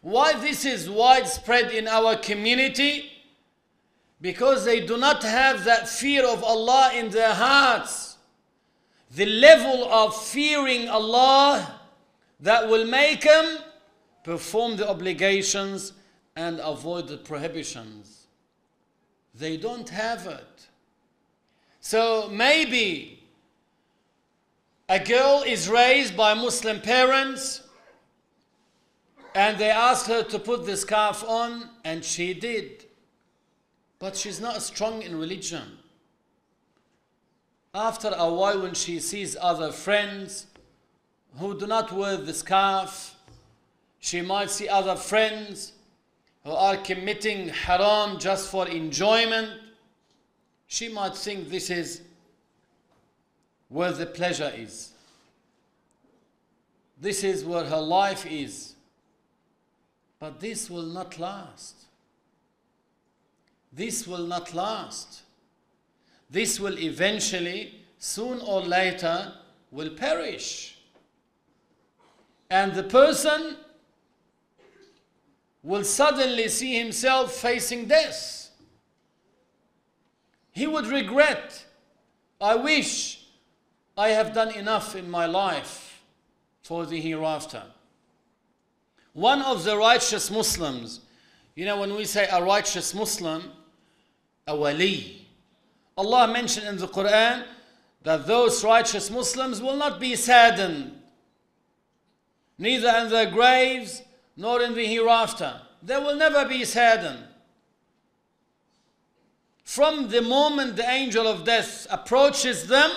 Why 0.00 0.32
this 0.32 0.64
is 0.64 0.90
widespread 0.90 1.70
in 1.70 1.86
our 1.86 2.16
community? 2.16 3.12
Because 4.20 4.64
they 4.64 4.84
do 4.84 4.96
not 4.96 5.22
have 5.22 5.64
that 5.64 5.88
fear 5.88 6.26
of 6.26 6.42
Allah 6.42 6.92
in 6.94 7.10
their 7.10 7.34
hearts. 7.34 8.16
The 9.14 9.26
level 9.26 9.84
of 9.92 10.16
fearing 10.16 10.88
Allah 10.88 11.80
that 12.40 12.68
will 12.68 12.86
make 12.86 13.22
them 13.22 13.58
perform 14.24 14.76
the 14.76 14.88
obligations 14.88 15.92
and 16.34 16.60
avoid 16.60 17.08
the 17.08 17.16
prohibitions. 17.16 18.26
They 19.34 19.56
don't 19.56 19.88
have 19.88 20.26
it. 20.26 20.66
So 21.80 22.28
maybe 22.32 23.22
a 24.88 24.98
girl 24.98 25.44
is 25.46 25.68
raised 25.68 26.16
by 26.16 26.34
Muslim 26.34 26.80
parents 26.80 27.62
and 29.34 29.58
they 29.58 29.70
ask 29.70 30.06
her 30.06 30.22
to 30.24 30.38
put 30.38 30.64
the 30.64 30.76
scarf 30.76 31.22
on 31.24 31.68
and 31.84 32.04
she 32.04 32.34
did. 32.34 32.85
But 33.98 34.16
she's 34.16 34.40
not 34.40 34.62
strong 34.62 35.02
in 35.02 35.18
religion. 35.18 35.78
After 37.74 38.12
a 38.16 38.32
while, 38.32 38.62
when 38.62 38.74
she 38.74 39.00
sees 39.00 39.36
other 39.40 39.72
friends 39.72 40.46
who 41.38 41.58
do 41.58 41.66
not 41.66 41.92
wear 41.92 42.16
the 42.16 42.32
scarf, 42.32 43.14
she 43.98 44.22
might 44.22 44.50
see 44.50 44.68
other 44.68 44.96
friends 44.96 45.72
who 46.44 46.52
are 46.52 46.76
committing 46.76 47.48
haram 47.48 48.18
just 48.18 48.50
for 48.50 48.68
enjoyment, 48.68 49.50
she 50.68 50.88
might 50.88 51.16
think 51.16 51.48
this 51.48 51.70
is 51.70 52.02
where 53.68 53.92
the 53.92 54.06
pleasure 54.06 54.52
is. 54.56 54.92
This 57.00 57.24
is 57.24 57.44
where 57.44 57.64
her 57.64 57.80
life 57.80 58.24
is. 58.26 58.74
But 60.18 60.40
this 60.40 60.70
will 60.70 60.86
not 60.86 61.18
last. 61.18 61.85
This 63.76 64.06
will 64.06 64.26
not 64.26 64.54
last. 64.54 65.20
This 66.30 66.58
will 66.58 66.78
eventually, 66.78 67.74
soon 67.98 68.40
or 68.40 68.62
later, 68.62 69.34
will 69.70 69.90
perish. 69.90 70.78
And 72.48 72.74
the 72.74 72.84
person 72.84 73.58
will 75.62 75.84
suddenly 75.84 76.48
see 76.48 76.78
himself 76.78 77.34
facing 77.34 77.86
death. 77.86 78.50
He 80.52 80.66
would 80.66 80.86
regret, 80.86 81.66
I 82.40 82.54
wish 82.54 83.26
I 83.98 84.08
have 84.08 84.32
done 84.32 84.54
enough 84.54 84.96
in 84.96 85.10
my 85.10 85.26
life 85.26 86.02
for 86.62 86.86
the 86.86 86.98
hereafter. 86.98 87.62
One 89.12 89.42
of 89.42 89.64
the 89.64 89.76
righteous 89.76 90.30
Muslims, 90.30 91.00
you 91.54 91.66
know, 91.66 91.78
when 91.78 91.94
we 91.94 92.06
say 92.06 92.26
a 92.30 92.42
righteous 92.42 92.94
Muslim, 92.94 93.52
a 94.46 94.54
wali, 94.54 95.26
Allah 95.96 96.28
mentioned 96.28 96.66
in 96.68 96.76
the 96.76 96.88
Quran 96.88 97.44
that 98.02 98.26
those 98.26 98.62
righteous 98.62 99.10
Muslims 99.10 99.60
will 99.60 99.76
not 99.76 99.98
be 99.98 100.14
saddened, 100.14 100.92
neither 102.58 102.88
in 102.98 103.10
their 103.10 103.30
graves 103.30 104.02
nor 104.36 104.62
in 104.62 104.74
the 104.74 104.86
hereafter. 104.86 105.60
They 105.82 105.96
will 105.96 106.16
never 106.16 106.46
be 106.46 106.64
saddened. 106.64 107.24
From 109.64 110.08
the 110.08 110.22
moment 110.22 110.76
the 110.76 110.88
angel 110.88 111.26
of 111.26 111.44
death 111.44 111.86
approaches 111.90 112.68
them, 112.68 112.90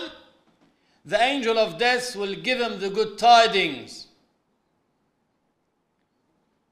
the 1.03 1.19
angel 1.21 1.57
of 1.57 1.79
death 1.79 2.15
will 2.15 2.35
give 2.35 2.59
them 2.59 2.79
the 2.79 2.89
good 2.89 3.17
tidings 3.17 4.07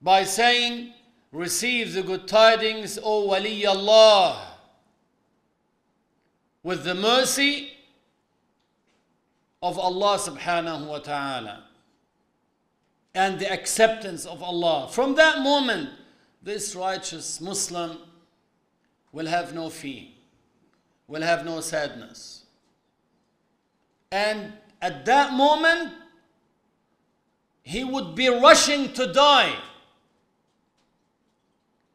by 0.01 0.23
saying, 0.23 0.93
Receive 1.31 1.93
the 1.93 2.03
good 2.03 2.27
tidings, 2.27 2.97
O 3.03 3.25
Wali 3.25 3.65
Allah, 3.65 4.46
with 6.67 6.83
the 6.83 6.93
mercy 6.93 7.69
of 9.63 9.79
Allah 9.79 10.17
subhanahu 10.17 10.85
wa 10.87 10.99
ta'ala 10.99 11.63
and 13.15 13.39
the 13.39 13.49
acceptance 13.49 14.25
of 14.25 14.43
Allah. 14.43 14.89
From 14.91 15.15
that 15.15 15.39
moment, 15.41 15.89
this 16.43 16.75
righteous 16.75 17.39
Muslim 17.39 17.99
will 19.13 19.27
have 19.27 19.55
no 19.55 19.69
fear, 19.69 20.07
will 21.07 21.21
have 21.21 21.45
no 21.45 21.61
sadness. 21.61 22.43
And 24.11 24.51
at 24.81 25.05
that 25.05 25.31
moment, 25.31 25.93
he 27.63 27.85
would 27.85 28.13
be 28.13 28.27
rushing 28.27 28.91
to 28.91 29.13
die. 29.13 29.55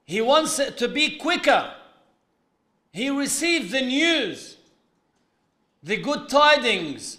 He 0.07 0.23
wants 0.23 0.59
it 0.59 0.79
to 0.79 0.89
be 0.89 1.19
quicker. 1.19 1.75
He 2.91 3.11
received 3.11 3.71
the 3.71 3.83
news, 3.83 4.52
the 5.83 5.97
good 5.97 6.29
tidings 6.29 7.19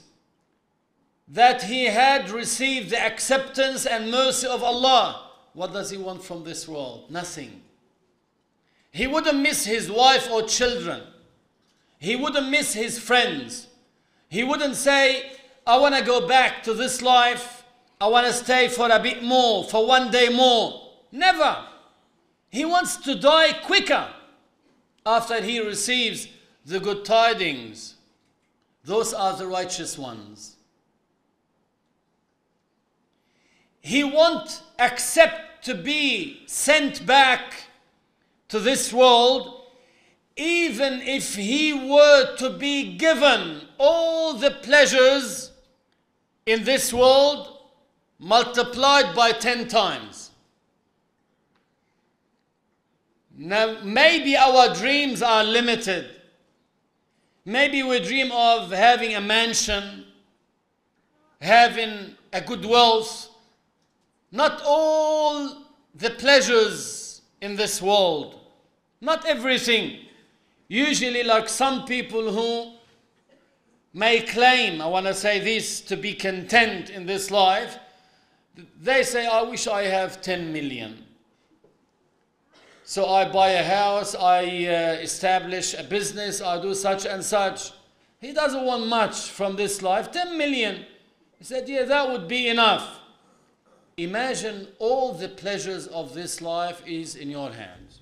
that 1.28 1.63
he 1.63 1.86
had 1.86 2.30
received 2.30 2.89
the 2.89 2.99
acceptance 2.99 3.86
and 3.86 4.12
mercy 4.12 4.47
of 4.47 4.63
Allah. 4.63 5.30
What 5.54 5.73
does 5.73 5.89
he 5.89 5.97
want 5.97 6.23
from 6.23 6.43
this 6.43 6.67
world? 6.67 7.10
Nothing. 7.10 7.62
He 8.91 9.08
wouldn't 9.08 9.39
miss 9.39 9.65
his 9.65 9.89
wife 9.89 10.30
or 10.32 10.43
children. 10.43 11.02
He 11.99 12.15
wouldn't 12.15 12.49
miss 12.49 12.73
his 12.73 12.99
friends. 12.99 13.67
He 14.30 14.43
wouldn't 14.43 14.76
say, 14.76 15.32
I 15.65 15.78
want 15.78 15.95
to 15.95 16.04
go 16.04 16.28
back 16.28 16.63
to 16.63 16.73
this 16.73 17.02
life. 17.02 17.63
I 17.99 18.08
want 18.08 18.28
to 18.28 18.34
stay 18.34 18.67
for 18.67 18.89
a 18.91 18.99
bit 18.99 19.23
more, 19.23 19.63
for 19.63 19.88
one 19.88 20.12
day 20.12 20.30
more. 20.30 20.91
Never. 21.12 21.65
He 22.49 22.65
wants 22.65 22.97
to 22.97 23.15
die 23.15 23.54
quicker 23.54 24.08
after 25.06 25.41
he 25.41 25.60
receives 25.60 26.28
the 26.65 26.80
good 26.80 27.06
tidings. 27.06 27.93
Those 28.84 29.13
are 29.13 29.36
the 29.36 29.48
righteous 29.48 29.98
ones. 29.98 30.58
He 33.80 34.04
won't 34.04 34.62
accept 34.80 35.65
to 35.65 35.76
be 35.76 36.43
sent 36.46 37.06
back 37.06 37.63
to 38.50 38.60
this 38.60 38.91
world 38.91 39.62
even 40.36 41.02
if 41.02 41.36
he 41.36 41.74
were 41.74 42.36
to 42.38 42.50
be 42.50 42.98
given 42.98 43.62
all 43.78 44.34
the 44.34 44.52
pleasures 44.52 45.52
in 46.46 46.63
this 46.63 46.91
world 46.93 47.58
multiplied 48.19 49.15
by 49.15 49.32
10 49.32 49.67
times. 49.67 50.32
Now, 53.36 53.80
maybe 53.84 54.38
our 54.38 54.74
dreams 54.74 55.22
are 55.22 55.43
limited. 55.43 56.10
Maybe 57.46 57.84
we 57.84 58.00
dream 58.00 58.32
of 58.32 58.72
having 58.72 59.16
a 59.16 59.22
mansion, 59.22 60.06
having 61.42 62.16
a 62.32 62.40
good 62.40 62.64
wealth, 62.64 63.30
not 64.32 64.62
all 64.66 65.64
the 65.94 66.10
pleasures 66.12 67.22
in 67.42 67.56
this 67.56 67.82
world, 67.82 68.40
not 69.02 69.26
everything. 69.26 70.00
Usually, 70.70 71.24
like 71.24 71.50
some 71.50 71.86
people 71.86 72.32
who 72.32 72.74
may 73.94 74.22
claim, 74.22 74.82
I 74.82 74.88
want 74.88 75.06
to 75.06 75.14
say 75.14 75.40
this, 75.40 75.82
to 75.82 75.98
be 75.98 76.14
content 76.14 76.90
in 76.90 77.06
this 77.06 77.30
life, 77.30 77.78
they 78.80 79.04
say, 79.04 79.28
I 79.28 79.42
wish 79.42 79.68
I 79.68 79.84
have 79.84 80.22
10 80.22 80.54
million. 80.54 81.06
So 82.94 83.08
I 83.08 83.28
buy 83.28 83.50
a 83.50 83.64
house, 83.64 84.14
I 84.14 84.44
uh, 84.44 85.02
establish 85.02 85.74
a 85.74 85.84
business, 85.84 86.44
I 86.44 86.62
do 86.62 86.76
such 86.76 87.08
and 87.08 87.24
such. 87.24 87.72
He 88.22 88.34
doesn't 88.34 88.64
want 88.64 88.86
much 88.86 89.32
from 89.32 89.56
this 89.56 89.82
life, 89.82 90.12
10 90.12 90.38
million. 90.38 90.86
He 91.40 91.44
said, 91.44 91.68
Yeah, 91.68 91.86
that 91.86 92.08
would 92.12 92.28
be 92.28 92.50
enough. 92.50 93.00
Imagine 93.98 94.68
all 94.78 95.12
the 95.12 95.28
pleasures 95.28 95.88
of 95.88 96.14
this 96.14 96.40
life 96.40 96.84
is 96.86 97.16
in 97.16 97.32
your 97.32 97.52
hands. 97.52 98.02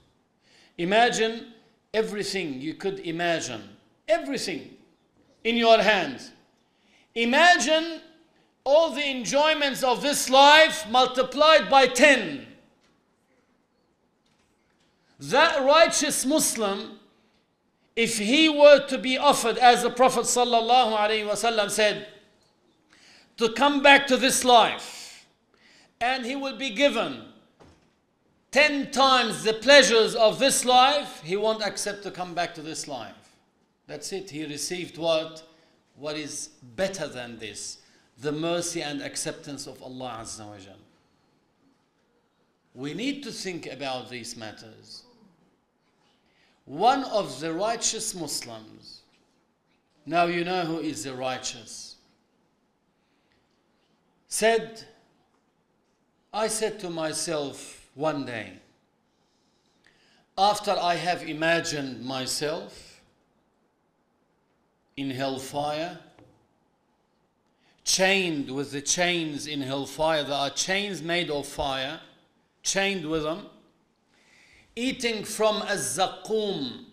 Imagine 0.78 1.54
everything 1.94 2.60
you 2.60 2.74
could 2.74 3.00
imagine, 3.00 3.64
everything 4.10 4.72
in 5.46 5.56
your 5.56 5.82
hands. 5.82 6.32
Imagine 7.16 8.02
all 8.66 8.90
the 8.90 9.10
enjoyments 9.10 9.84
of 9.84 10.02
this 10.02 10.30
life 10.30 10.86
multiplied 10.90 11.70
by 11.70 11.88
10 11.88 12.48
that 15.22 15.64
righteous 15.64 16.26
Muslim, 16.26 17.00
if 17.96 18.18
he 18.18 18.50
were 18.50 18.86
to 18.88 18.98
be 18.98 19.18
offered, 19.18 19.58
as 19.60 19.84
the 19.84 19.92
Prophet 19.92 20.26
said, 20.26 22.08
to 23.38 23.50
come 23.54 23.84
back 23.84 24.08
to 24.08 24.18
this 24.18 24.44
life, 24.44 25.28
and 26.00 26.26
he 26.26 26.36
will 26.36 26.58
be 26.58 26.72
given 26.72 27.22
10 28.52 28.92
times 28.92 29.44
the 29.44 29.54
pleasures 29.54 30.16
of 30.16 30.40
this 30.40 30.66
life, 30.66 31.22
he 31.24 31.38
won't 31.38 31.64
accept 31.64 32.02
to 32.04 32.12
come 32.12 32.34
back 32.34 32.56
to 32.56 32.62
this 32.62 32.88
life. 32.88 33.14
That's 33.88 34.12
it. 34.12 34.30
He 34.32 34.46
received 34.46 34.98
what? 34.98 35.44
What 35.96 36.18
is 36.18 36.50
better 36.76 37.08
than 37.08 37.38
this? 37.38 37.78
The 38.20 38.32
mercy 38.32 38.82
and 38.82 39.02
acceptance 39.02 39.68
of 39.68 39.82
Allah 39.84 40.20
Azza 40.22 40.48
wa 40.48 40.58
Jal. 40.58 40.74
We 42.74 42.94
need 42.94 43.22
to 43.24 43.32
think 43.32 43.68
about 43.68 44.10
these 44.10 44.36
matters 44.36 45.04
one 46.66 47.04
of 47.06 47.40
the 47.40 47.54
righteous 47.54 48.14
Muslims, 48.14 49.02
now 50.06 50.26
you 50.26 50.44
know 50.44 50.62
who 50.66 50.80
is 50.80 51.04
the 51.04 51.14
righteous, 51.14 51.96
said, 54.28 54.86
I 56.34 56.48
said 56.48 56.80
to 56.80 56.90
myself 56.90 57.90
one 57.96 58.26
day, 58.26 58.54
after 60.38 60.72
I 60.72 60.96
have 60.96 61.24
imagined 61.28 62.06
myself 62.06 63.02
in 64.96 65.12
hellfire, 65.12 66.00
chained 67.84 68.50
with 68.50 68.72
the 68.72 68.82
chains 68.82 69.48
in 69.48 69.62
hellfire, 69.62 70.24
there 70.24 70.36
are 70.36 70.50
chains 70.50 71.02
made 71.02 71.30
of 71.30 71.46
fire, 71.46 72.00
chained 72.64 73.10
with 73.10 73.24
them 73.24 73.48
eating 74.76 75.24
from 75.24 75.62
a 75.64 75.76
zakum. 75.76 76.86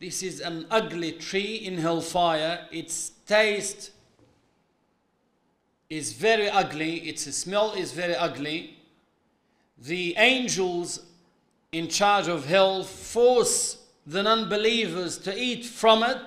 This 0.00 0.22
is 0.22 0.40
an 0.40 0.66
ugly 0.70 1.12
tree 1.12 1.56
in 1.56 1.78
hellfire. 1.78 2.66
Its 2.72 3.10
taste 3.26 3.90
is 5.88 6.12
very 6.12 6.48
ugly, 6.48 7.08
its 7.08 7.22
smell 7.34 7.72
is 7.72 7.92
very 7.92 8.14
ugly. 8.14 8.78
The 9.78 10.14
angels 10.16 11.06
in 11.72 11.88
charge 11.88 12.28
of 12.28 12.46
hell 12.46 12.84
force 12.84 13.78
the 14.06 14.22
non 14.22 14.48
believers 14.48 15.18
to 15.18 15.36
eat 15.36 15.64
from 15.64 16.02
it. 16.02 16.18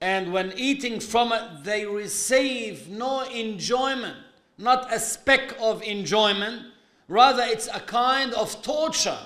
And 0.00 0.32
when 0.32 0.52
eating 0.56 1.00
from 1.00 1.32
it, 1.32 1.64
they 1.64 1.84
receive 1.84 2.88
no 2.88 3.22
enjoyment, 3.24 4.16
not 4.56 4.92
a 4.92 5.00
speck 5.00 5.56
of 5.60 5.82
enjoyment 5.82 6.66
Rather, 7.08 7.42
it's 7.42 7.68
a 7.68 7.80
kind 7.80 8.34
of 8.34 8.62
torture. 8.62 9.18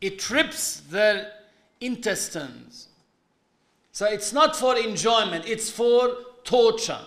It 0.00 0.18
trips 0.18 0.80
their 0.80 1.30
intestines. 1.80 2.88
So 3.92 4.06
it's 4.06 4.32
not 4.32 4.56
for 4.56 4.76
enjoyment, 4.76 5.44
it's 5.46 5.70
for 5.70 6.16
torture. 6.44 7.00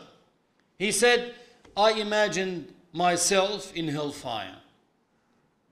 He 0.77 0.91
said, 0.91 1.33
I 1.75 1.91
imagined 1.93 2.73
myself 2.91 3.73
in 3.75 3.87
hellfire, 3.87 4.57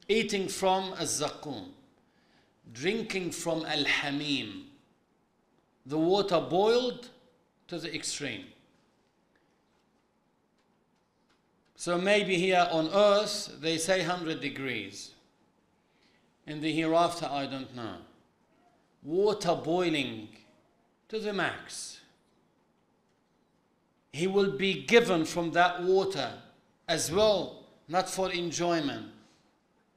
eating 0.07 0.47
from 0.47 0.93
a 0.93 1.03
zakum, 1.03 1.65
drinking 2.71 3.31
from 3.31 3.65
al 3.65 3.83
hamim, 3.83 4.63
the 5.85 5.97
water 5.97 6.39
boiled 6.39 7.09
to 7.67 7.79
the 7.79 7.93
extreme. 7.93 8.45
So 11.79 11.97
maybe 11.97 12.35
here 12.35 12.67
on 12.71 12.89
earth 12.89 13.55
they 13.61 13.77
say 13.77 13.99
100 13.99 14.41
degrees. 14.41 15.11
In 16.45 16.59
the 16.59 16.73
hereafter, 16.73 17.25
I 17.31 17.45
don't 17.45 17.73
know. 17.73 17.95
Water 19.01 19.55
boiling 19.55 20.27
to 21.07 21.19
the 21.19 21.31
max. 21.31 22.01
He 24.11 24.27
will 24.27 24.57
be 24.57 24.83
given 24.83 25.23
from 25.23 25.51
that 25.51 25.81
water 25.81 26.33
as 26.89 27.13
well, 27.13 27.63
not 27.87 28.09
for 28.09 28.29
enjoyment, 28.29 29.05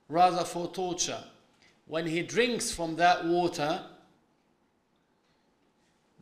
rather 0.08 0.44
for 0.44 0.68
torture. 0.68 1.24
When 1.88 2.06
he 2.06 2.22
drinks 2.22 2.70
from 2.70 2.94
that 2.94 3.24
water, 3.24 3.82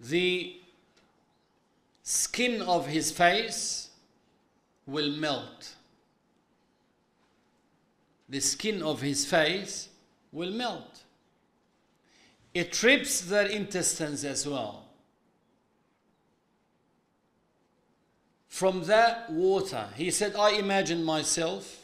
the 0.01 0.57
skin 2.03 2.63
of 2.63 2.87
his 2.87 3.11
face 3.11 3.90
will 4.91 5.11
melt. 5.11 5.75
The 8.29 8.41
skin 8.41 8.83
of 8.83 9.01
his 9.01 9.25
face 9.25 9.89
will 10.33 10.51
melt. 10.51 11.03
It 12.53 12.73
trips 12.73 13.21
their 13.21 13.47
intestines 13.47 14.25
as 14.25 14.47
well. 14.47 14.85
From 18.49 18.83
that 18.85 19.31
water, 19.31 19.87
he 19.97 20.11
said, 20.11 20.35
I 20.35 20.51
imagine 20.53 21.05
myself 21.05 21.79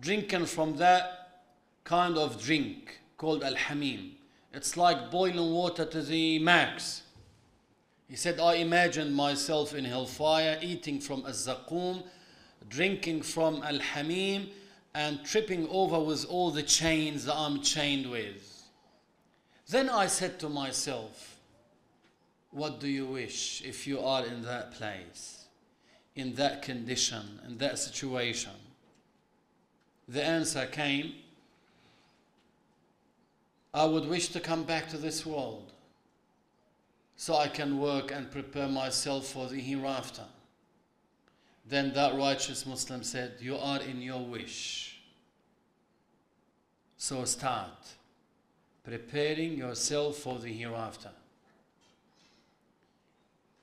drinking 0.00 0.46
from 0.46 0.76
that 0.76 1.42
kind 1.84 2.16
of 2.16 2.42
drink 2.42 3.00
called 3.16 3.42
al 3.44 3.54
hamim. 3.54 4.12
It's 4.52 4.76
like 4.76 5.10
boiling 5.10 5.52
water 5.52 5.84
to 5.84 6.02
the 6.02 6.38
max. 6.38 7.02
He 8.08 8.16
said, 8.16 8.40
I 8.40 8.54
imagined 8.54 9.14
myself 9.14 9.74
in 9.74 9.84
hellfire, 9.84 10.58
eating 10.62 10.98
from 10.98 11.26
a 11.26 11.30
zakum, 11.30 12.02
drinking 12.68 13.22
from 13.22 13.62
al 13.62 13.78
hamim, 13.78 14.48
and 14.94 15.22
tripping 15.24 15.68
over 15.68 16.00
with 16.00 16.24
all 16.24 16.50
the 16.50 16.62
chains 16.62 17.26
that 17.26 17.36
I'm 17.36 17.60
chained 17.60 18.10
with. 18.10 18.62
Then 19.68 19.90
I 19.90 20.06
said 20.06 20.40
to 20.40 20.48
myself, 20.48 21.36
What 22.50 22.80
do 22.80 22.88
you 22.88 23.06
wish 23.06 23.62
if 23.62 23.86
you 23.86 24.00
are 24.00 24.24
in 24.24 24.42
that 24.44 24.72
place, 24.72 25.44
in 26.16 26.34
that 26.36 26.62
condition, 26.62 27.40
in 27.46 27.58
that 27.58 27.78
situation? 27.78 28.52
The 30.08 30.24
answer 30.24 30.64
came 30.64 31.12
I 33.74 33.84
would 33.84 34.08
wish 34.08 34.28
to 34.28 34.40
come 34.40 34.64
back 34.64 34.88
to 34.88 34.96
this 34.96 35.26
world 35.26 35.72
so 37.20 37.34
I 37.34 37.48
can 37.48 37.80
work 37.80 38.12
and 38.12 38.30
prepare 38.30 38.68
myself 38.68 39.26
for 39.26 39.48
the 39.48 39.60
hereafter. 39.60 40.22
Then 41.66 41.92
that 41.94 42.14
righteous 42.14 42.64
Muslim 42.64 43.02
said, 43.02 43.34
You 43.40 43.56
are 43.56 43.82
in 43.82 44.00
your 44.00 44.24
wish. 44.24 45.00
So 46.96 47.24
start 47.24 47.88
preparing 48.84 49.58
yourself 49.58 50.18
for 50.18 50.38
the 50.38 50.52
hereafter. 50.52 51.10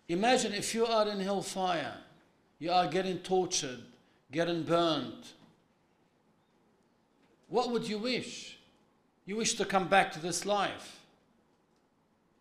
Imagine 0.09 0.53
if 0.53 0.75
you 0.75 0.85
are 0.85 1.07
in 1.07 1.21
hellfire, 1.21 1.95
you 2.59 2.73
are 2.73 2.87
getting 2.87 3.19
tortured, 3.19 3.79
getting 4.33 4.63
burnt. 4.63 5.31
What 7.47 7.71
would 7.71 7.87
you 7.87 7.99
wish? 7.99 8.57
You 9.25 9.37
wish 9.37 9.53
to 9.53 9.63
come 9.63 9.87
back 9.87 10.11
to 10.11 10.19
this 10.19 10.45
life. 10.45 10.99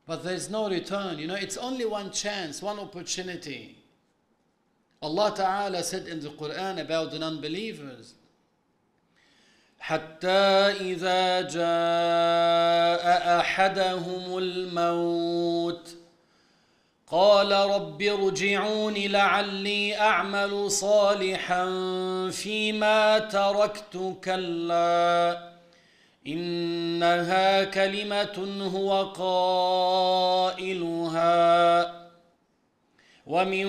But 0.07 0.23
there's 0.23 0.51
no 0.51 0.69
return. 0.69 1.19
You 1.19 1.27
know, 1.27 1.35
it's 1.35 1.57
only 1.57 1.87
one 1.87 2.11
chance, 2.11 2.61
one 2.61 2.79
opportunity. 2.79 3.79
Allah 5.03 5.35
Ta'ala 5.35 5.83
said 5.83 6.07
in 6.07 6.21
the 6.21 6.31
Quran 6.31 6.81
about 6.81 7.11
the 7.11 7.19
non-believers, 7.19 8.15
حتى 9.81 10.73
إذا 10.81 11.41
جاء 11.41 13.05
أحدهم 13.41 14.39
الموت 14.39 15.89
قال 17.07 17.53
رب 17.53 18.03
ارجعون 18.03 18.95
لعلي 18.95 19.97
أعمل 20.01 20.71
صالحا 20.71 21.65
فيما 22.31 23.19
تركت 23.19 24.17
كلا 24.25 25.54
إنها 26.27 27.65
كلمة 27.65 28.69
هو 28.75 29.03
قائلها 30.53 32.05
ومن 33.27 33.67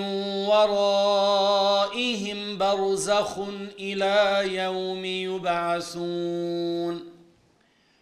ورائهم 0.48 2.58
برزخ 2.58 3.38
إلى 3.78 4.42
يوم 4.54 5.04
يبعثون 5.04 7.12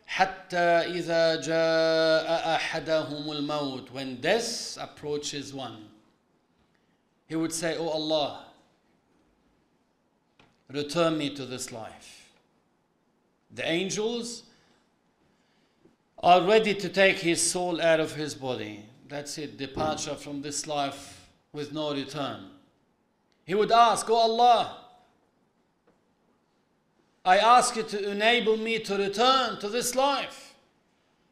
حتى 0.06 0.58
إذا 0.98 1.36
جاء 1.40 2.54
أحدهم 2.54 3.32
الموت 3.32 3.90
when 3.92 4.20
death 4.20 4.78
approaches 4.80 5.52
one 5.54 5.88
he 7.26 7.34
would 7.36 7.52
say 7.52 7.76
oh 7.76 7.88
Allah 7.88 8.44
return 10.70 11.18
me 11.18 11.30
to 11.30 11.44
this 11.46 11.70
life. 11.72 12.23
The 13.54 13.66
angels 13.68 14.44
are 16.18 16.42
ready 16.42 16.74
to 16.74 16.88
take 16.88 17.18
his 17.18 17.40
soul 17.40 17.80
out 17.80 18.00
of 18.00 18.14
his 18.14 18.34
body 18.34 18.84
that's 19.08 19.38
it 19.38 19.56
departure 19.56 20.14
from 20.14 20.42
this 20.42 20.66
life 20.66 21.28
with 21.52 21.72
no 21.72 21.92
return 21.92 22.50
he 23.44 23.54
would 23.54 23.72
ask 23.72 24.08
oh 24.10 24.14
Allah 24.14 24.84
I 27.24 27.38
ask 27.38 27.74
you 27.76 27.82
to 27.84 28.10
enable 28.10 28.58
me 28.58 28.78
to 28.80 28.98
return 28.98 29.58
to 29.60 29.68
this 29.68 29.94
life. 29.94 30.54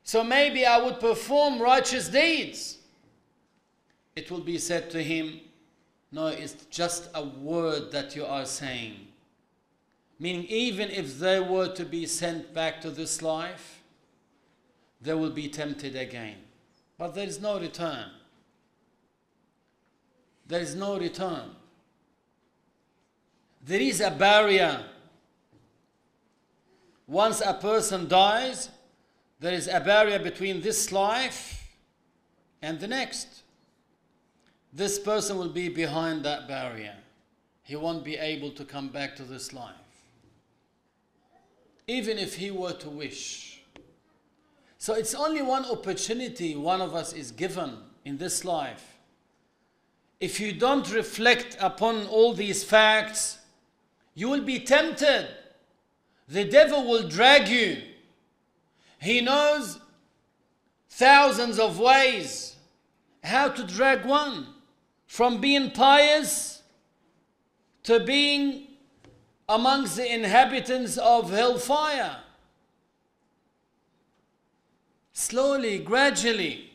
So 0.05 0.25
maybe 0.25 0.65
I 0.65 0.81
would 0.83 0.99
perform 0.99 1.61
righteous 1.61 2.09
deeds. 2.09 2.79
It 4.17 4.31
will 4.31 4.41
be 4.41 4.57
said 4.57 4.91
to 4.91 5.03
him, 5.03 5.41
No, 6.11 6.29
it's 6.29 6.65
just 6.71 7.11
a 7.15 7.23
word 7.23 7.93
that 7.93 8.17
you 8.17 8.25
are 8.25 8.47
saying. 8.47 9.09
Meaning, 10.19 10.45
even 10.45 10.91
if 10.91 11.19
they 11.19 11.41
were 11.41 11.69
to 11.69 11.85
be 11.85 12.07
sent 12.07 12.55
back 12.55 12.81
to 12.83 12.91
this 12.91 13.23
life, 13.23 13.83
they 15.01 15.15
will 15.15 15.31
be 15.31 15.49
tempted 15.49 15.97
again. 15.97 16.37
But 16.97 17.15
there 17.15 17.27
is 17.27 17.41
no 17.41 17.59
return. 17.59 18.11
There 20.47 20.61
is 20.61 20.75
no 20.75 20.99
return. 20.99 21.57
There 23.65 23.81
is 23.81 24.01
a 24.01 24.11
barrier 24.11 24.85
once 27.13 27.43
a 27.43 27.53
person 27.53 28.09
dies, 28.09 28.71
there 29.39 29.53
is 29.53 29.69
a 29.69 29.81
barrier 29.81 30.19
between 30.19 30.63
this 30.63 30.91
life 30.93 31.69
and 32.63 32.81
the 32.81 32.87
next. 32.87 33.43
This 34.73 34.99
person 34.99 35.37
will 35.37 35.51
be 35.51 35.69
behind 35.69 36.25
that 36.25 36.49
barrier. 36.49 36.97
He 37.65 37.77
won't 37.77 38.03
be 38.03 38.17
able 38.17 38.51
to 38.53 38.65
come 38.65 38.89
back 38.89 39.15
to 39.17 39.25
this 39.25 39.53
life. 39.53 39.82
Even 41.87 42.19
if 42.19 42.37
he 42.37 42.51
were 42.51 42.73
to 42.73 42.89
wish. 42.89 43.63
So 44.79 44.95
it's 44.95 45.15
only 45.15 45.43
one 45.43 45.65
opportunity 45.65 46.57
one 46.57 46.81
of 46.81 46.95
us 46.95 47.13
is 47.13 47.31
given 47.31 47.79
in 48.05 48.19
this 48.19 48.45
life. 48.45 48.99
If 50.21 50.41
you 50.41 50.53
don't 50.53 50.93
reflect 50.93 51.57
upon 51.61 52.07
all 52.07 52.33
these 52.33 52.63
facts, 52.65 53.39
you 54.15 54.29
will 54.29 54.43
be 54.43 54.61
tempted 54.61 55.29
the 56.33 56.45
devil 56.45 56.85
will 56.89 57.07
drag 57.09 57.49
you. 57.49 57.83
He 59.01 59.21
knows 59.21 59.79
thousands 60.89 61.59
of 61.59 61.79
ways 61.79 62.57
how 63.23 63.49
to 63.49 63.65
drag 63.65 64.07
one 64.07 64.47
from 65.07 65.41
being 65.41 65.71
pious 65.73 66.63
to 67.83 68.01
being 68.01 68.69
amongst 69.49 69.97
the 69.97 70.13
inhabitants 70.13 70.99
of 70.99 71.31
hellfire. 71.31 72.17
Slowly, 75.13 75.79
gradually. 75.79 76.71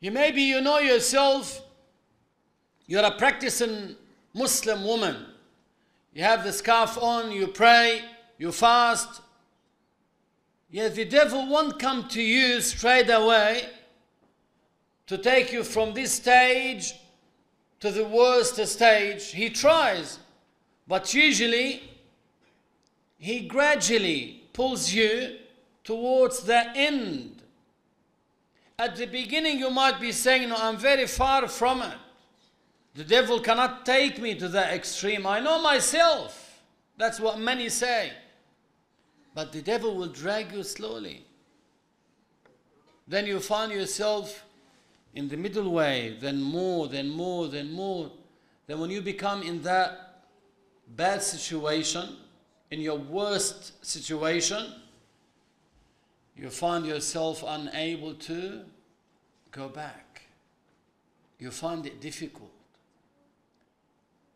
You 0.00 0.10
maybe 0.10 0.42
you 0.42 0.60
know 0.60 0.78
yourself, 0.78 1.62
you're 2.86 3.04
a 3.04 3.16
practicing 3.16 3.96
Muslim 4.34 4.84
woman 4.84 5.16
you 6.14 6.22
have 6.22 6.44
the 6.44 6.52
scarf 6.52 6.96
on, 6.96 7.32
you 7.32 7.48
pray, 7.48 8.04
you 8.38 8.52
fast. 8.52 9.20
Yet 10.70 10.94
the 10.94 11.04
devil 11.04 11.48
won't 11.48 11.80
come 11.80 12.08
to 12.08 12.22
you 12.22 12.60
straight 12.60 13.10
away 13.10 13.68
to 15.08 15.18
take 15.18 15.52
you 15.52 15.64
from 15.64 15.92
this 15.92 16.12
stage 16.12 16.94
to 17.80 17.90
the 17.90 18.04
worst 18.04 18.64
stage. 18.66 19.32
He 19.32 19.50
tries, 19.50 20.20
but 20.86 21.14
usually 21.14 21.82
he 23.18 23.40
gradually 23.40 24.44
pulls 24.52 24.92
you 24.92 25.36
towards 25.82 26.40
the 26.40 26.70
end. 26.76 27.42
At 28.78 28.96
the 28.96 29.06
beginning, 29.06 29.58
you 29.58 29.70
might 29.70 30.00
be 30.00 30.12
saying, 30.12 30.48
No, 30.48 30.56
I'm 30.56 30.76
very 30.76 31.06
far 31.06 31.46
from 31.48 31.82
it. 31.82 31.96
The 32.94 33.04
devil 33.04 33.40
cannot 33.40 33.86
take 33.86 34.20
me 34.20 34.34
to 34.36 34.48
that 34.48 34.72
extreme. 34.72 35.26
I 35.26 35.40
know 35.40 35.60
myself. 35.60 36.62
That's 36.96 37.18
what 37.18 37.38
many 37.38 37.68
say. 37.68 38.12
But 39.34 39.52
the 39.52 39.62
devil 39.62 39.96
will 39.96 40.08
drag 40.08 40.52
you 40.52 40.62
slowly. 40.62 41.24
Then 43.06 43.26
you 43.26 43.40
find 43.40 43.72
yourself 43.72 44.44
in 45.14 45.28
the 45.28 45.36
middle 45.36 45.70
way, 45.70 46.16
then 46.20 46.40
more, 46.40 46.88
then 46.88 47.08
more, 47.10 47.48
then 47.48 47.72
more. 47.72 48.10
Then 48.66 48.80
when 48.80 48.90
you 48.90 49.02
become 49.02 49.42
in 49.42 49.62
that 49.62 50.13
bad 50.88 51.22
situation, 51.22 52.16
in 52.70 52.80
your 52.80 52.98
worst 52.98 53.84
situation, 53.84 54.66
you 56.36 56.50
find 56.50 56.84
yourself 56.84 57.44
unable 57.46 58.14
to 58.14 58.62
go 59.50 59.68
back. 59.68 60.22
You 61.38 61.50
find 61.50 61.86
it 61.86 62.00
difficult 62.00 62.50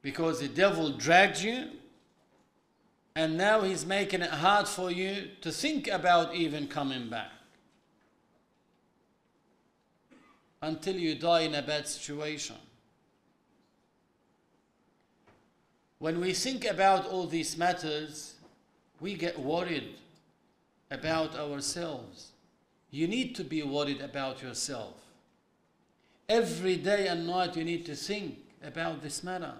because 0.02 0.40
the 0.40 0.48
devil 0.48 0.90
dragged 0.90 1.40
you 1.40 1.68
and 3.16 3.36
now 3.36 3.62
he's 3.62 3.84
making 3.84 4.22
it 4.22 4.30
hard 4.30 4.68
for 4.68 4.90
you 4.90 5.28
to 5.40 5.50
think 5.50 5.88
about 5.88 6.34
even 6.34 6.68
coming 6.68 7.08
back 7.08 7.32
until 10.62 10.94
you 10.96 11.14
die 11.14 11.40
in 11.40 11.54
a 11.54 11.62
bad 11.62 11.88
situation. 11.88 12.56
When 15.98 16.20
we 16.20 16.32
think 16.32 16.64
about 16.64 17.06
all 17.06 17.26
these 17.26 17.56
matters, 17.56 18.34
we 19.00 19.14
get 19.14 19.38
worried 19.38 19.96
about 20.90 21.36
ourselves. 21.36 22.32
You 22.90 23.08
need 23.08 23.34
to 23.36 23.44
be 23.44 23.62
worried 23.62 24.00
about 24.00 24.42
yourself. 24.42 24.94
Every 26.28 26.76
day 26.76 27.08
and 27.08 27.26
night 27.26 27.56
you 27.56 27.64
need 27.64 27.84
to 27.86 27.96
think 27.96 28.38
about 28.62 29.02
this 29.02 29.24
matter. 29.24 29.54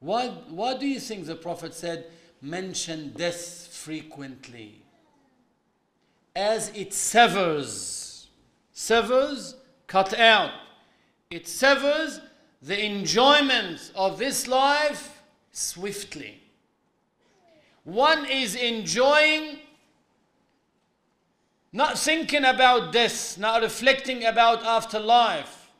Why, 0.00 0.28
why 0.48 0.76
do 0.76 0.86
you 0.86 1.00
think 1.00 1.26
the 1.26 1.36
Prophet 1.36 1.74
said, 1.74 2.06
mention 2.40 3.12
death 3.16 3.68
frequently? 3.70 4.82
As 6.34 6.70
it 6.74 6.94
severs, 6.94 8.28
severs, 8.72 9.56
cut 9.86 10.18
out. 10.18 10.52
It 11.30 11.46
severs 11.46 12.20
the 12.62 12.84
enjoyment 12.84 13.90
of 13.94 14.18
this 14.18 14.46
life 14.46 15.22
swiftly. 15.52 16.40
One 17.84 18.26
is 18.26 18.54
enjoying, 18.54 19.60
not 21.72 21.98
thinking 21.98 22.44
about 22.44 22.92
death, 22.92 23.38
not 23.38 23.62
reflecting 23.62 24.24
about 24.24 24.64
afterlife, 24.64 25.70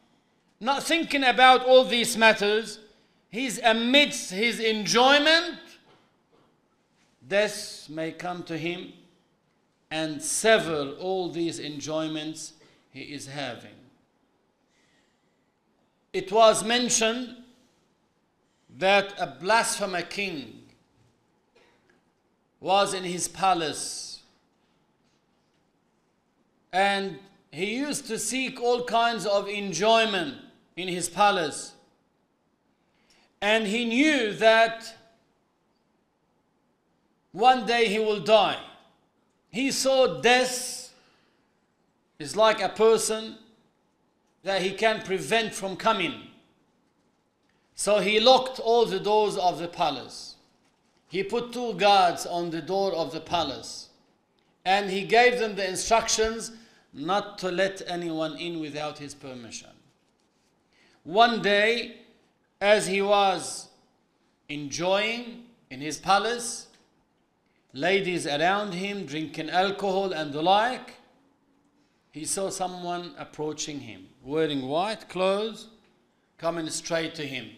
not 0.58 0.82
thinking 0.82 1.24
about 1.24 1.64
all 1.64 1.84
these 1.84 2.16
matters. 2.16 2.80
He's 3.30 3.58
amidst 3.58 4.32
his 4.32 4.58
enjoyment, 4.58 5.58
death 7.26 7.88
may 7.88 8.12
come 8.12 8.42
to 8.44 8.56
him 8.56 8.92
and 9.90 10.22
sever 10.22 10.94
all 10.98 11.30
these 11.30 11.58
enjoyments 11.58 12.54
he 12.90 13.02
is 13.02 13.26
having. 13.26 13.79
It 16.12 16.32
was 16.32 16.64
mentioned 16.64 17.36
that 18.78 19.14
a 19.18 19.26
blasphemer 19.26 20.02
king 20.02 20.62
was 22.60 22.94
in 22.94 23.04
his 23.04 23.28
palace 23.28 24.10
and 26.72 27.18
he 27.50 27.76
used 27.76 28.06
to 28.06 28.18
seek 28.18 28.60
all 28.60 28.84
kinds 28.84 29.26
of 29.26 29.48
enjoyment 29.48 30.36
in 30.76 30.88
his 30.88 31.08
palace. 31.08 31.74
And 33.42 33.66
he 33.66 33.84
knew 33.84 34.32
that 34.34 34.96
one 37.32 37.66
day 37.66 37.88
he 37.88 37.98
will 37.98 38.20
die. 38.20 38.58
He 39.50 39.70
saw 39.72 40.20
death 40.20 40.92
is 42.18 42.36
like 42.36 42.60
a 42.60 42.68
person 42.68 43.36
that 44.42 44.62
he 44.62 44.72
can 44.72 45.02
prevent 45.02 45.54
from 45.54 45.76
coming. 45.76 46.14
So 47.74 47.98
he 48.00 48.20
locked 48.20 48.58
all 48.58 48.86
the 48.86 49.00
doors 49.00 49.36
of 49.36 49.58
the 49.58 49.68
palace. 49.68 50.36
He 51.08 51.22
put 51.22 51.52
two 51.52 51.74
guards 51.74 52.26
on 52.26 52.50
the 52.50 52.62
door 52.62 52.92
of 52.92 53.12
the 53.12 53.20
palace. 53.20 53.88
And 54.64 54.90
he 54.90 55.02
gave 55.04 55.38
them 55.38 55.56
the 55.56 55.68
instructions 55.68 56.52
not 56.92 57.38
to 57.38 57.50
let 57.50 57.82
anyone 57.86 58.36
in 58.36 58.60
without 58.60 58.98
his 58.98 59.14
permission. 59.14 59.70
One 61.04 61.40
day, 61.40 61.96
as 62.60 62.86
he 62.86 63.00
was 63.00 63.68
enjoying 64.48 65.44
in 65.70 65.80
his 65.80 65.98
palace, 65.98 66.66
ladies 67.72 68.26
around 68.26 68.74
him 68.74 69.06
drinking 69.06 69.48
alcohol 69.50 70.12
and 70.12 70.32
the 70.32 70.42
like, 70.42 70.96
he 72.12 72.24
saw 72.24 72.50
someone 72.50 73.14
approaching 73.16 73.80
him, 73.80 74.08
wearing 74.22 74.66
white 74.66 75.08
clothes, 75.08 75.68
coming 76.38 76.68
straight 76.70 77.14
to 77.16 77.26
him. 77.26 77.50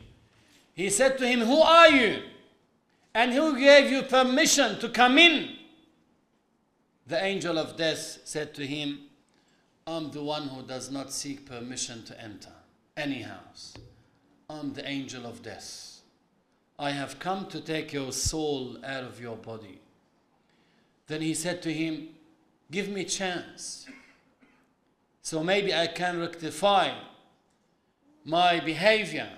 He 0.74 0.90
said 0.90 1.18
to 1.18 1.26
him, 1.26 1.40
Who 1.40 1.60
are 1.60 1.88
you? 1.88 2.22
And 3.14 3.32
who 3.32 3.58
gave 3.58 3.90
you 3.90 4.02
permission 4.02 4.78
to 4.80 4.88
come 4.88 5.18
in? 5.18 5.56
The 7.06 7.22
angel 7.22 7.58
of 7.58 7.76
death 7.76 8.20
said 8.24 8.54
to 8.54 8.66
him, 8.66 9.00
I'm 9.86 10.10
the 10.10 10.22
one 10.22 10.48
who 10.48 10.62
does 10.62 10.90
not 10.90 11.12
seek 11.12 11.44
permission 11.46 12.04
to 12.04 12.20
enter 12.20 12.52
any 12.96 13.22
house. 13.22 13.74
I'm 14.48 14.72
the 14.72 14.88
angel 14.88 15.26
of 15.26 15.42
death. 15.42 16.00
I 16.78 16.90
have 16.90 17.18
come 17.18 17.46
to 17.46 17.60
take 17.60 17.92
your 17.92 18.12
soul 18.12 18.78
out 18.84 19.04
of 19.04 19.20
your 19.20 19.36
body. 19.36 19.80
Then 21.06 21.20
he 21.20 21.34
said 21.34 21.62
to 21.62 21.72
him, 21.72 22.08
Give 22.70 22.88
me 22.88 23.04
chance. 23.04 23.86
So 25.22 25.42
maybe 25.44 25.72
I 25.72 25.86
can 25.86 26.18
rectify 26.18 26.92
my 28.24 28.58
behavior. 28.60 29.28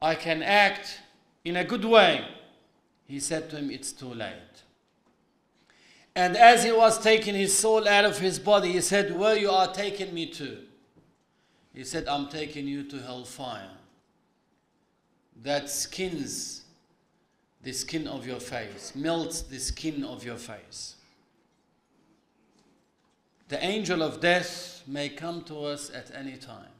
I 0.00 0.14
can 0.14 0.42
act 0.42 1.00
in 1.44 1.56
a 1.56 1.64
good 1.64 1.84
way. 1.84 2.26
He 3.06 3.20
said 3.20 3.50
to 3.50 3.56
him, 3.56 3.70
It's 3.70 3.92
too 3.92 4.12
late. 4.12 4.32
And 6.16 6.36
as 6.36 6.64
he 6.64 6.72
was 6.72 6.98
taking 7.00 7.34
his 7.34 7.56
soul 7.56 7.86
out 7.86 8.04
of 8.04 8.18
his 8.18 8.38
body, 8.38 8.72
he 8.72 8.80
said, 8.80 9.16
Where 9.16 9.36
you 9.36 9.50
are 9.50 9.72
taking 9.72 10.12
me 10.12 10.26
to? 10.30 10.58
He 11.74 11.84
said, 11.84 12.08
I'm 12.08 12.28
taking 12.28 12.66
you 12.66 12.82
to 12.84 13.00
hellfire. 13.00 13.70
That 15.42 15.70
skins 15.70 16.64
the 17.62 17.72
skin 17.72 18.08
of 18.08 18.26
your 18.26 18.40
face, 18.40 18.92
melts 18.96 19.42
the 19.42 19.58
skin 19.58 20.02
of 20.02 20.24
your 20.24 20.36
face. 20.36 20.96
The 23.48 23.64
angel 23.64 24.02
of 24.02 24.20
death 24.20 24.82
may 24.86 25.08
come 25.08 25.42
to 25.44 25.64
us 25.64 25.90
at 25.94 26.10
any 26.14 26.36
time. 26.36 26.72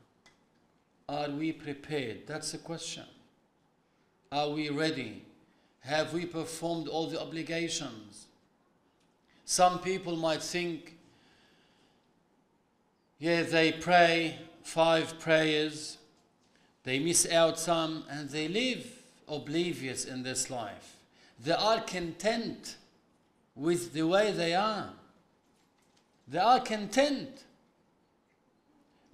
Are 1.09 1.31
we 1.31 1.53
prepared? 1.53 2.27
That's 2.27 2.53
the 2.53 2.59
question. 2.59 3.05
Are 4.31 4.51
we 4.51 4.69
ready? 4.69 5.25
Have 5.81 6.13
we 6.13 6.27
performed 6.27 6.89
all 6.89 7.07
the 7.07 7.21
obligations? 7.21 8.27
Some 9.47 9.79
people 9.79 10.17
might 10.17 10.43
think, 10.43 10.99
yeah, 13.19 13.43
they 13.43 13.73
pray 13.73 14.39
five 14.63 15.19
prayers, 15.19 15.97
they 16.85 16.99
miss 16.99 17.27
out 17.31 17.59
some, 17.59 18.05
and 18.11 18.29
they 18.29 18.49
live 18.49 18.87
oblivious 19.27 20.05
in 20.05 20.23
this 20.23 20.51
life. 20.51 20.97
They 21.43 21.53
are 21.53 21.81
content 21.81 22.77
with 23.55 23.95
the 23.95 24.03
way 24.03 24.33
they 24.33 24.55
are. 24.55 24.91
They 26.31 26.39
are 26.39 26.61
content. 26.61 27.45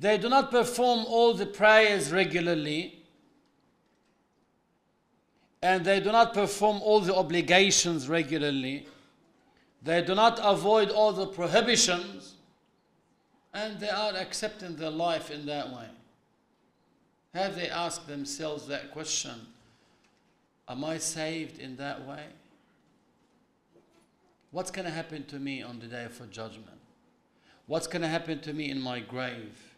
They 0.01 0.19
do 0.19 0.29
not 0.29 0.51
perform 0.51 1.05
all 1.07 1.35
the 1.35 1.47
prayers 1.47 2.13
regularly. 2.13 3.01
And 5.63 5.85
they 5.85 6.01
do 6.01 6.13
not 6.13 6.35
perform 6.35 6.83
all 6.83 7.01
the 7.01 7.15
obligations 7.15 8.09
regularly. 8.09 8.87
They 9.83 10.03
do 10.03 10.15
not 10.15 10.41
avoid 10.43 10.91
all 10.91 11.13
the 11.13 11.27
prohibitions. 11.27 12.35
And 13.53 13.79
they 13.79 13.89
are 13.89 14.15
accepting 14.17 14.77
their 14.77 14.91
life 14.91 15.31
in 15.31 15.47
that 15.47 15.69
way. 15.69 15.87
Have 17.33 17.55
they 17.55 17.69
asked 17.69 18.07
themselves 18.09 18.67
that 18.67 18.93
question? 18.93 19.35
Am 20.69 20.85
I 20.85 20.99
saved 20.99 21.61
in 21.61 21.77
that 21.77 22.07
way? 22.07 22.25
What's 24.51 24.71
going 24.71 24.87
to 24.87 24.91
happen 24.91 25.25
to 25.27 25.39
me 25.39 25.63
on 25.63 25.79
the 25.79 25.87
day 25.87 26.05
of 26.05 26.31
judgment? 26.31 26.79
What's 27.67 27.87
going 27.87 28.03
to 28.03 28.09
happen 28.09 28.41
to 28.41 28.53
me 28.53 28.71
in 28.71 28.81
my 28.81 29.01
grave? 29.01 29.75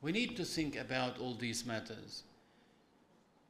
We 0.00 0.10
need 0.10 0.36
to 0.36 0.44
think 0.44 0.76
about 0.76 1.18
all 1.18 1.34
these 1.34 1.64
matters. 1.64 2.24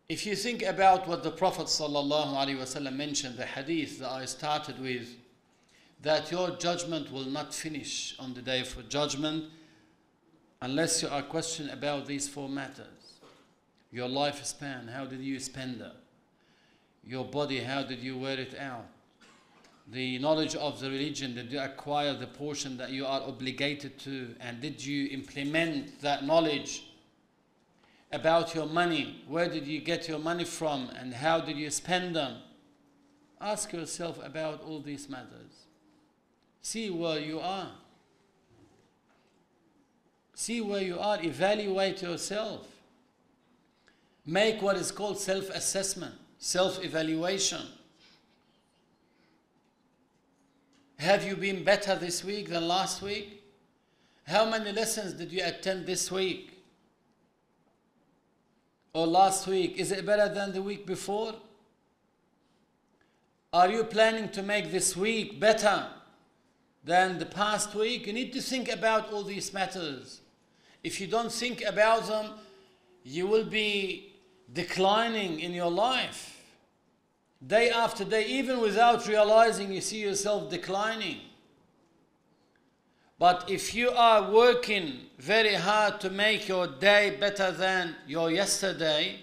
If 0.08 0.26
you 0.26 0.36
think 0.36 0.62
about 0.62 1.08
what 1.08 1.22
the 1.22 1.30
Prophet 1.30 1.66
ﷺ 1.66 2.92
mentioned, 2.94 3.38
the 3.38 3.46
hadith 3.46 3.98
that 4.00 4.10
I 4.10 4.26
started 4.26 4.78
with, 4.78 5.16
that 6.02 6.30
your 6.30 6.50
judgment 6.50 7.10
will 7.10 7.24
not 7.24 7.54
finish 7.54 8.14
on 8.18 8.34
the 8.34 8.42
day 8.42 8.60
of 8.60 8.88
judgment 8.90 9.44
unless 10.60 11.02
you 11.02 11.08
are 11.08 11.22
questioned 11.22 11.70
about 11.70 12.06
these 12.06 12.28
four 12.28 12.50
matters. 12.50 13.14
Your 13.90 14.08
lifespan, 14.08 14.92
how 14.92 15.06
did 15.06 15.20
you 15.20 15.38
spend 15.38 15.80
it? 15.80 15.92
Your 17.04 17.24
body, 17.24 17.60
how 17.60 17.82
did 17.82 18.00
you 18.00 18.18
wear 18.18 18.38
it 18.38 18.54
out? 18.58 18.86
The 19.92 20.18
knowledge 20.18 20.56
of 20.56 20.80
the 20.80 20.90
religion? 20.90 21.34
Did 21.34 21.52
you 21.52 21.60
acquire 21.60 22.14
the 22.14 22.26
portion 22.26 22.78
that 22.78 22.90
you 22.90 23.04
are 23.04 23.20
obligated 23.20 23.98
to? 24.00 24.34
And 24.40 24.60
did 24.60 24.84
you 24.84 25.08
implement 25.08 26.00
that 26.00 26.24
knowledge 26.24 26.84
about 28.10 28.54
your 28.54 28.66
money? 28.66 29.22
Where 29.28 29.48
did 29.48 29.66
you 29.66 29.80
get 29.80 30.08
your 30.08 30.18
money 30.18 30.44
from? 30.44 30.88
And 30.98 31.12
how 31.12 31.40
did 31.40 31.58
you 31.58 31.70
spend 31.70 32.16
them? 32.16 32.38
Ask 33.40 33.72
yourself 33.72 34.24
about 34.24 34.62
all 34.62 34.80
these 34.80 35.10
matters. 35.10 35.66
See 36.62 36.88
where 36.88 37.20
you 37.20 37.40
are. 37.40 37.68
See 40.34 40.60
where 40.62 40.82
you 40.82 40.98
are. 40.98 41.22
Evaluate 41.22 42.00
yourself. 42.00 42.66
Make 44.24 44.62
what 44.62 44.76
is 44.76 44.90
called 44.90 45.18
self 45.18 45.50
assessment, 45.50 46.14
self 46.38 46.82
evaluation. 46.82 47.62
Have 51.02 51.26
you 51.26 51.34
been 51.34 51.64
better 51.64 51.96
this 51.96 52.22
week 52.22 52.50
than 52.50 52.68
last 52.68 53.02
week? 53.02 53.42
How 54.24 54.48
many 54.48 54.70
lessons 54.70 55.14
did 55.14 55.32
you 55.32 55.42
attend 55.44 55.84
this 55.84 56.12
week? 56.12 56.62
Or 58.94 59.04
last 59.04 59.48
week? 59.48 59.78
Is 59.78 59.90
it 59.90 60.06
better 60.06 60.32
than 60.32 60.52
the 60.52 60.62
week 60.62 60.86
before? 60.86 61.34
Are 63.52 63.68
you 63.68 63.82
planning 63.82 64.28
to 64.28 64.44
make 64.44 64.70
this 64.70 64.96
week 64.96 65.40
better 65.40 65.88
than 66.84 67.18
the 67.18 67.26
past 67.26 67.74
week? 67.74 68.06
You 68.06 68.12
need 68.12 68.32
to 68.34 68.40
think 68.40 68.70
about 68.70 69.12
all 69.12 69.24
these 69.24 69.52
matters. 69.52 70.20
If 70.84 71.00
you 71.00 71.08
don't 71.08 71.32
think 71.32 71.64
about 71.64 72.06
them, 72.06 72.30
you 73.02 73.26
will 73.26 73.46
be 73.46 74.12
declining 74.52 75.40
in 75.40 75.52
your 75.52 75.70
life. 75.70 76.31
Day 77.46 77.70
after 77.70 78.04
day, 78.04 78.24
even 78.26 78.60
without 78.60 79.08
realizing, 79.08 79.72
you 79.72 79.80
see 79.80 80.00
yourself 80.00 80.48
declining. 80.48 81.18
But 83.18 83.48
if 83.50 83.74
you 83.74 83.90
are 83.90 84.30
working 84.30 85.06
very 85.18 85.54
hard 85.54 86.00
to 86.00 86.10
make 86.10 86.48
your 86.48 86.66
day 86.66 87.16
better 87.18 87.50
than 87.50 87.96
your 88.06 88.30
yesterday 88.30 89.20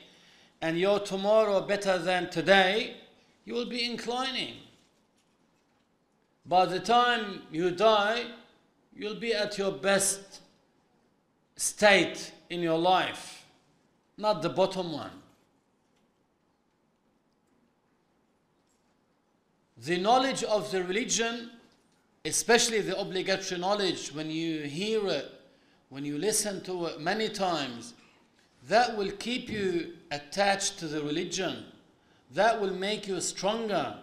and 0.61 0.77
your 0.77 0.99
tomorrow 0.99 1.61
better 1.61 1.97
than 1.97 2.29
today, 2.29 2.95
you 3.45 3.53
will 3.53 3.65
be 3.65 3.85
inclining. 3.85 4.55
By 6.45 6.65
the 6.65 6.79
time 6.79 7.43
you 7.51 7.71
die, 7.71 8.25
you'll 8.95 9.15
be 9.15 9.33
at 9.33 9.57
your 9.57 9.71
best 9.71 10.41
state 11.55 12.31
in 12.49 12.61
your 12.61 12.77
life, 12.77 13.45
not 14.17 14.41
the 14.41 14.49
bottom 14.49 14.93
one. 14.93 15.18
The 19.85 19.97
knowledge 19.97 20.43
of 20.43 20.71
the 20.71 20.83
religion, 20.83 21.51
especially 22.25 22.81
the 22.81 22.99
obligatory 22.99 23.61
knowledge, 23.61 24.09
when 24.09 24.29
you 24.29 24.63
hear 24.63 25.07
it, 25.07 25.31
when 25.89 26.03
you 26.03 26.17
listen 26.17 26.61
to 26.65 26.87
it 26.87 26.99
many 26.99 27.29
times, 27.29 27.93
that 28.67 28.97
will 28.97 29.11
keep 29.11 29.49
you 29.49 29.93
attached 30.11 30.79
to 30.79 30.87
the 30.87 31.01
religion. 31.01 31.63
That 32.33 32.59
will 32.59 32.73
make 32.73 33.07
you 33.07 33.21
stronger. 33.21 33.95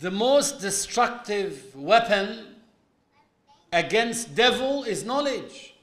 The 0.00 0.10
most 0.10 0.60
destructive 0.60 1.74
weapon 1.76 2.56
against 3.72 4.34
devil 4.34 4.84
is 4.84 5.04
knowledge. 5.04 5.74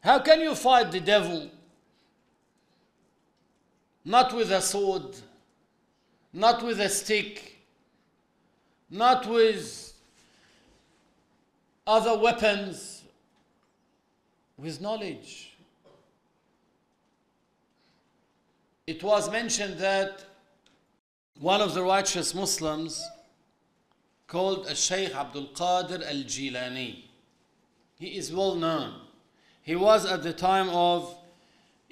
How 0.00 0.18
can 0.20 0.40
you 0.40 0.54
fight 0.54 0.90
the 0.90 1.00
devil? 1.00 1.50
Not 4.04 4.34
with 4.34 4.50
a 4.50 4.62
sword, 4.62 5.16
not 6.32 6.62
with 6.62 6.80
a 6.80 6.88
stick, 6.88 7.58
not 8.88 9.26
with 9.26 9.92
other 11.86 12.18
weapons, 12.18 13.02
with 14.56 14.80
knowledge. 14.80 15.56
It 18.86 19.02
was 19.02 19.30
mentioned 19.30 19.78
that 19.78 20.24
one 21.38 21.60
of 21.60 21.74
the 21.74 21.82
righteous 21.82 22.34
Muslims 22.34 23.02
called 24.26 24.66
a 24.66 24.74
Shaykh 24.74 25.14
Abdul 25.14 25.48
Qadir 25.54 26.02
al 26.06 26.22
Jilani. 26.24 27.04
He 27.98 28.16
is 28.16 28.32
well 28.32 28.54
known. 28.54 29.00
He 29.62 29.76
was 29.76 30.06
at 30.06 30.22
the 30.22 30.32
time 30.32 30.68
of 30.70 31.16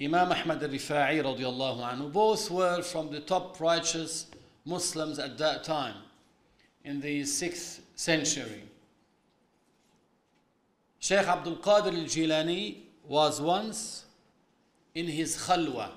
Imam 0.01 0.31
Ahmad 0.31 0.63
al 0.63 0.69
Rifa'i 0.69 1.21
radiallahu 1.21 1.81
anhu. 1.81 2.11
Both 2.11 2.49
were 2.49 2.81
from 2.81 3.11
the 3.11 3.19
top 3.19 3.59
righteous 3.59 4.27
Muslims 4.65 5.19
at 5.19 5.37
that 5.37 5.63
time 5.63 5.95
in 6.85 7.01
the 7.01 7.21
6th 7.21 7.81
century. 7.95 8.63
Sheikh 10.99 11.27
Abdul 11.27 11.57
Qadir 11.57 11.93
al 11.97 12.05
Jilani 12.05 12.77
was 13.07 13.41
once 13.41 14.05
in 14.95 15.07
his 15.07 15.35
khalwa. 15.37 15.89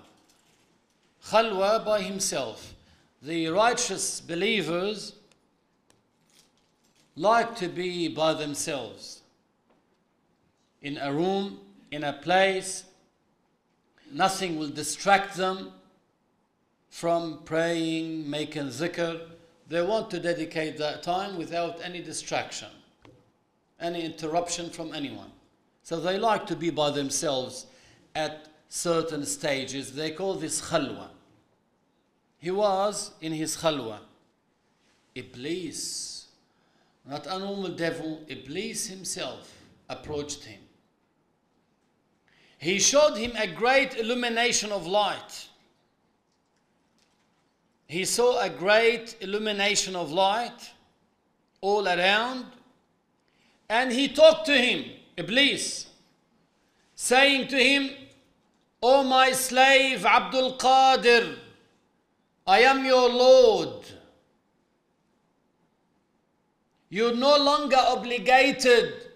Khalwa 1.27 1.85
by 1.85 2.01
himself. 2.03 2.75
The 3.23 3.49
righteous 3.49 4.21
believers 4.21 5.15
like 7.15 7.55
to 7.57 7.69
be 7.69 8.09
by 8.09 8.35
themselves 8.35 9.21
in 10.81 10.99
a 10.99 11.13
room, 11.13 11.61
in 11.93 12.03
a 12.03 12.13
place. 12.13 12.85
Nothing 14.13 14.59
will 14.59 14.69
distract 14.69 15.37
them 15.37 15.73
from 16.91 17.41
praying, 17.45 18.29
making 18.29 18.69
zikr. 18.69 19.21
They 19.69 19.83
want 19.83 20.11
to 20.11 20.21
dedicate 20.21 20.77
that 20.79 21.03
time 21.03 21.39
without 21.39 21.81
any 21.83 22.03
distraction, 22.03 22.69
any 23.81 24.05
interruption 24.05 24.71
from 24.71 24.95
anyone. 24.95 25.33
So 25.83 25.99
they 25.99 26.19
like 26.19 26.47
to 26.47 26.57
be 26.57 26.71
by 26.71 26.91
themselves 26.91 27.67
at 28.15 28.49
certain 28.69 29.25
stages. 29.25 29.95
They 29.95 30.11
call 30.11 30.35
this 30.35 30.61
khalwa. 30.61 31.09
He 32.39 32.51
was 32.51 33.13
in 33.21 33.33
his 33.33 33.57
khalwa. 33.57 33.99
Iblis 35.15 36.13
not 37.05 37.27
a 37.27 37.39
normal 37.39 37.71
devil, 37.71 38.21
Iblis 38.29 38.87
himself 38.87 39.53
approached 39.89 40.45
him. 40.45 40.61
He 42.63 42.79
showed 42.79 43.17
him 43.17 43.33
a 43.37 43.49
great 43.49 43.97
illumination 43.97 44.71
of 44.71 44.87
light. 44.87 45.49
He 47.89 48.05
saw 48.05 48.41
a 48.41 48.49
great 48.49 49.17
illumination 49.21 49.97
of 49.97 50.13
light 50.13 50.71
all 51.61 51.89
around, 51.89 52.47
and 53.69 53.91
he 53.91 54.07
talked 54.07 54.47
to 54.47 54.57
him, 54.57 54.85
Iblis, 55.17 55.89
saying 56.95 57.49
to 57.49 57.57
him, 57.57 57.91
O 58.81 59.03
my 59.03 59.33
slave 59.33 60.07
Abdul 60.07 60.57
Qadir, 60.57 61.35
I 62.47 62.61
am 62.61 62.85
your 62.85 63.09
Lord. 63.09 63.87
You're 66.91 67.17
no 67.17 67.37
longer 67.39 67.83
obligated 67.89 69.09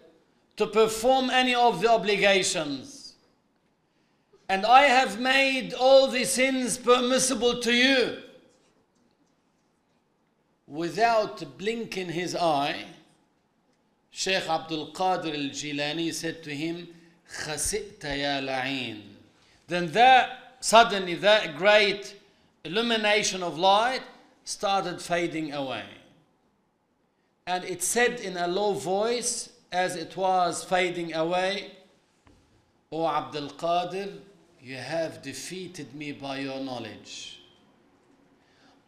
to 0.57 0.67
perform 0.67 1.31
any 1.31 1.55
of 1.55 1.81
the 1.81 1.93
obligations. 1.93 2.96
And 4.49 4.65
I 4.65 4.83
have 4.83 5.19
made 5.19 5.75
all 5.75 6.09
the 6.09 6.25
sins 6.25 6.79
permissible 6.79 7.61
to 7.61 7.73
you. 7.73 8.19
Without 10.67 11.59
blinking 11.59 12.11
his 12.11 12.35
eye, 12.35 12.85
Sheikh 14.11 14.49
Abdul 14.49 14.93
Qadir 14.93 15.35
al 15.35 15.51
Jilani 15.51 16.13
said 16.13 16.43
to 16.45 16.51
him, 16.55 16.89
ya 17.47 18.41
la'in. 18.41 19.03
Then 19.67 19.91
that, 19.93 20.57
suddenly, 20.61 21.15
that 21.17 21.57
great 21.57 22.15
illumination 22.65 23.43
of 23.43 23.59
light 23.59 24.03
started 24.45 25.01
fading 25.03 25.53
away 25.53 25.85
and 27.47 27.65
it 27.65 27.83
said 27.83 28.19
in 28.21 28.37
a 28.37 28.49
low 28.49 28.73
voice 28.73 29.51
as 29.71 29.95
it 29.95 30.17
was 30.17 30.65
fading 30.65 31.15
away, 31.15 31.71
O 32.91 33.07
Abdul 33.07 33.51
Qadir, 33.51 34.19
you 34.67 34.75
have 34.77 35.23
defeated 35.23 35.95
me 35.95 36.11
by 36.11 36.41
your 36.41 36.59
knowledge. 36.59 37.39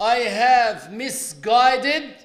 I 0.00 0.16
have 0.16 0.92
misguided 0.92 2.16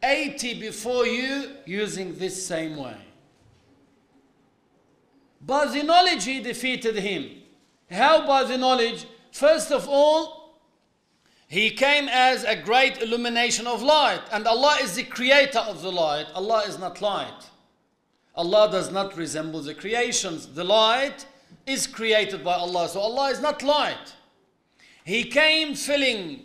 80 0.00 0.60
before 0.60 1.04
you 1.04 1.56
using 1.66 2.14
this 2.14 2.46
same 2.46 2.76
way. 2.76 2.98
By 5.44 5.66
the 5.66 5.82
knowledge 5.82 6.24
he 6.24 6.40
defeated 6.40 6.94
him. 6.94 7.42
How 7.90 8.28
by 8.28 8.44
the 8.44 8.56
knowledge? 8.56 9.06
First 9.32 9.72
of 9.72 9.88
all, 9.88 10.60
he 11.48 11.68
came 11.70 12.08
as 12.08 12.44
a 12.44 12.54
great 12.54 13.02
illumination 13.02 13.66
of 13.66 13.82
light, 13.82 14.22
and 14.30 14.46
Allah 14.46 14.76
is 14.80 14.94
the 14.94 15.02
creator 15.02 15.58
of 15.58 15.82
the 15.82 15.90
light. 15.90 16.26
Allah 16.32 16.62
is 16.68 16.78
not 16.78 17.02
light. 17.02 17.50
Allah 18.36 18.70
does 18.70 18.92
not 18.92 19.16
resemble 19.16 19.62
the 19.62 19.74
creations. 19.74 20.46
The 20.46 20.62
light 20.62 21.26
is 21.66 21.86
created 21.86 22.44
by 22.44 22.54
Allah, 22.54 22.88
so 22.88 23.00
Allah 23.00 23.30
is 23.30 23.40
not 23.40 23.62
light. 23.62 24.14
He 25.04 25.24
came 25.24 25.74
filling 25.74 26.44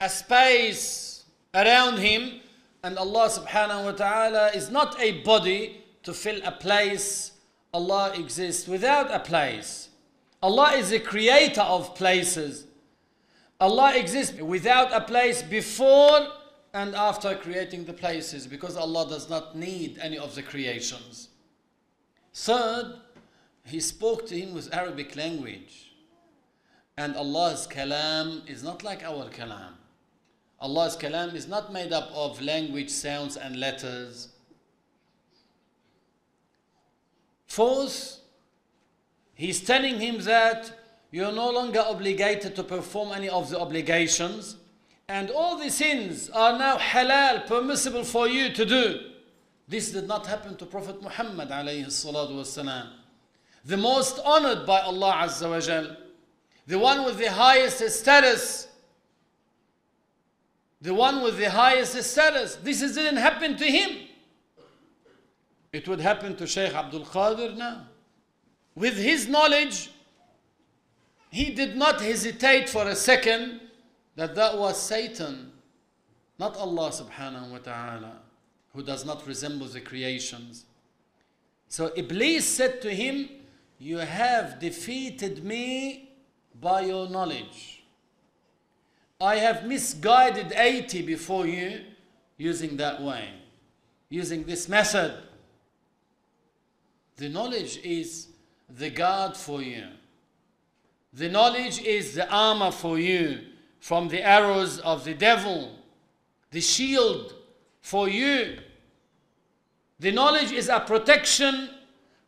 a 0.00 0.08
space 0.08 1.24
around 1.54 1.98
him, 1.98 2.40
and 2.82 2.96
Allah 2.96 3.28
subhanahu 3.28 3.84
wa 3.84 3.92
ta'ala 3.92 4.48
is 4.54 4.70
not 4.70 5.00
a 5.00 5.22
body 5.22 5.84
to 6.02 6.12
fill 6.14 6.40
a 6.44 6.52
place. 6.52 7.32
Allah 7.74 8.12
exists 8.14 8.66
without 8.66 9.10
a 9.10 9.20
place. 9.20 9.88
Allah 10.42 10.72
is 10.72 10.90
the 10.90 11.00
creator 11.00 11.60
of 11.60 11.94
places. 11.94 12.64
Allah 13.60 13.94
exists 13.94 14.40
without 14.40 14.92
a 14.92 15.02
place 15.02 15.42
before 15.42 16.28
and 16.72 16.94
after 16.94 17.34
creating 17.34 17.84
the 17.84 17.92
places 17.92 18.46
because 18.46 18.76
Allah 18.76 19.06
does 19.08 19.28
not 19.28 19.56
need 19.56 19.98
any 20.00 20.16
of 20.16 20.34
the 20.34 20.42
creations. 20.42 21.28
Third, 22.32 22.94
he 23.70 23.80
spoke 23.80 24.26
to 24.26 24.38
him 24.38 24.54
with 24.54 24.72
Arabic 24.74 25.16
language. 25.16 25.92
And 26.96 27.16
Allah's 27.16 27.66
kalam 27.66 28.48
is 28.48 28.62
not 28.62 28.82
like 28.82 29.02
our 29.02 29.30
kalam. 29.30 29.72
Allah's 30.60 30.96
kalam 30.96 31.34
is 31.34 31.48
not 31.48 31.72
made 31.72 31.92
up 31.92 32.10
of 32.12 32.42
language, 32.42 32.90
sounds, 32.90 33.36
and 33.36 33.56
letters. 33.58 34.28
Fourth, 37.46 38.20
he's 39.34 39.60
telling 39.62 39.98
him 39.98 40.20
that 40.24 40.72
you're 41.10 41.32
no 41.32 41.50
longer 41.50 41.80
obligated 41.80 42.54
to 42.56 42.62
perform 42.62 43.12
any 43.12 43.28
of 43.28 43.50
the 43.50 43.58
obligations. 43.58 44.56
And 45.08 45.30
all 45.30 45.58
the 45.58 45.70
sins 45.70 46.30
are 46.30 46.58
now 46.58 46.76
halal, 46.76 47.46
permissible 47.46 48.04
for 48.04 48.28
you 48.28 48.52
to 48.52 48.64
do. 48.64 49.00
This 49.66 49.90
did 49.90 50.06
not 50.06 50.26
happen 50.26 50.56
to 50.56 50.66
Prophet 50.66 51.02
Muhammad 51.02 51.48
alayhi 51.48 51.86
salatu. 51.86 52.99
The 53.64 53.76
most 53.76 54.18
honored 54.24 54.66
by 54.66 54.80
Allah 54.80 55.24
Azza 55.24 55.48
wa 55.48 55.60
Jal, 55.60 55.96
the 56.66 56.78
one 56.78 57.04
with 57.04 57.18
the 57.18 57.30
highest 57.30 57.78
status, 57.90 58.68
the 60.80 60.94
one 60.94 61.22
with 61.22 61.36
the 61.38 61.50
highest 61.50 62.02
status. 62.02 62.56
This 62.56 62.80
didn't 62.80 63.18
happen 63.18 63.56
to 63.56 63.64
him. 63.64 64.08
It 65.72 65.86
would 65.86 66.00
happen 66.00 66.36
to 66.36 66.46
Shaykh 66.46 66.74
Abdul 66.74 67.04
Qadir 67.04 67.56
now. 67.56 67.86
With 68.74 68.96
his 68.96 69.28
knowledge, 69.28 69.90
he 71.30 71.50
did 71.50 71.76
not 71.76 72.00
hesitate 72.00 72.68
for 72.68 72.88
a 72.88 72.96
second 72.96 73.60
that 74.16 74.34
that 74.34 74.56
was 74.58 74.80
Satan, 74.80 75.52
not 76.38 76.56
Allah 76.56 76.90
subhanahu 76.90 77.50
wa 77.50 77.58
ta'ala, 77.58 78.12
who 78.74 78.82
does 78.82 79.04
not 79.04 79.26
resemble 79.26 79.66
the 79.66 79.80
creations. 79.80 80.64
So 81.68 81.92
Iblis 81.96 82.46
said 82.46 82.80
to 82.82 82.92
him, 82.92 83.28
You 83.80 83.96
have 83.96 84.60
defeated 84.60 85.42
me 85.42 86.10
by 86.60 86.82
your 86.82 87.08
knowledge. 87.08 87.82
I 89.18 89.36
have 89.36 89.64
misguided 89.64 90.52
80 90.54 91.00
before 91.02 91.46
you 91.46 91.80
using 92.36 92.76
that 92.76 93.02
way, 93.02 93.30
using 94.10 94.44
this 94.44 94.68
method. 94.68 95.14
The 97.16 97.30
knowledge 97.30 97.78
is 97.82 98.28
the 98.68 98.90
guard 98.90 99.34
for 99.34 99.62
you. 99.62 99.86
The 101.14 101.30
knowledge 101.30 101.80
is 101.80 102.14
the 102.14 102.30
armor 102.30 102.70
for 102.72 102.98
you 102.98 103.40
from 103.78 104.08
the 104.08 104.22
arrows 104.22 104.78
of 104.80 105.06
the 105.06 105.14
devil, 105.14 105.72
the 106.50 106.60
shield 106.60 107.34
for 107.80 108.10
you. 108.10 108.58
The 109.98 110.12
knowledge 110.12 110.52
is 110.52 110.68
a 110.68 110.80
protection 110.80 111.70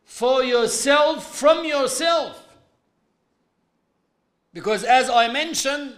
for 0.04 0.42
yourself 0.42 1.36
from 1.36 1.64
yourself. 1.64 2.44
Because 4.52 4.84
as 4.84 5.10
I 5.10 5.28
mentioned, 5.28 5.94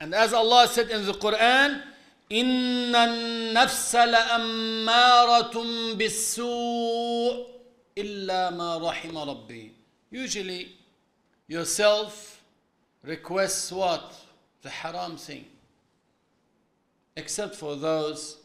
and 0.00 0.14
as 0.14 0.32
Allah 0.32 0.68
said 0.68 0.90
in 0.90 1.04
the 1.06 1.12
Quran, 1.12 1.82
إن 2.30 2.94
النفس 2.94 3.94
لأمارة 3.94 5.54
بالسوء 5.96 7.46
إلا 7.98 8.50
ما 8.50 8.78
رحم 8.78 9.18
ربي. 9.18 9.72
Usually, 10.12 10.68
yourself 11.48 12.40
requests 13.02 13.72
what? 13.72 14.14
The 14.62 14.70
haram 14.70 15.16
thing. 15.16 15.46
Except 17.16 17.56
for 17.56 17.74
those 17.76 18.36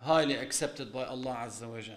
highly 0.00 0.34
accepted 0.34 0.92
by 0.92 1.04
Allah 1.04 1.44
Azza 1.46 1.66
wa 1.68 1.80
Jal. 1.80 1.96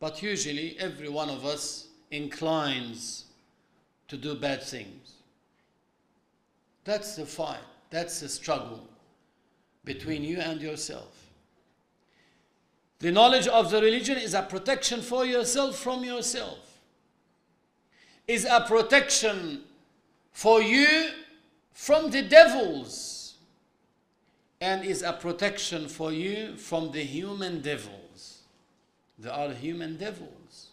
But 0.00 0.22
usually, 0.22 0.76
every 0.78 1.08
one 1.08 1.28
of 1.28 1.44
us 1.44 1.88
inclines 2.10 3.24
to 4.08 4.16
do 4.16 4.34
bad 4.34 4.62
things. 4.62 5.14
That's 6.84 7.16
the 7.16 7.26
fight. 7.26 7.58
That's 7.90 8.20
the 8.20 8.28
struggle 8.28 8.86
between 9.84 10.22
you 10.22 10.38
and 10.38 10.60
yourself. 10.60 11.28
The 13.00 13.12
knowledge 13.12 13.46
of 13.46 13.70
the 13.70 13.80
religion 13.80 14.18
is 14.18 14.34
a 14.34 14.42
protection 14.42 15.02
for 15.02 15.24
yourself 15.24 15.78
from 15.78 16.04
yourself, 16.04 16.58
is 18.26 18.44
a 18.44 18.64
protection 18.66 19.62
for 20.32 20.60
you 20.60 21.10
from 21.72 22.10
the 22.10 22.22
devils, 22.22 23.34
and 24.60 24.84
is 24.84 25.02
a 25.02 25.12
protection 25.12 25.86
for 25.88 26.12
you 26.12 26.56
from 26.56 26.90
the 26.90 27.02
human 27.02 27.60
devils. 27.60 28.37
There 29.18 29.32
are 29.32 29.50
human 29.50 29.96
devils. 29.96 30.68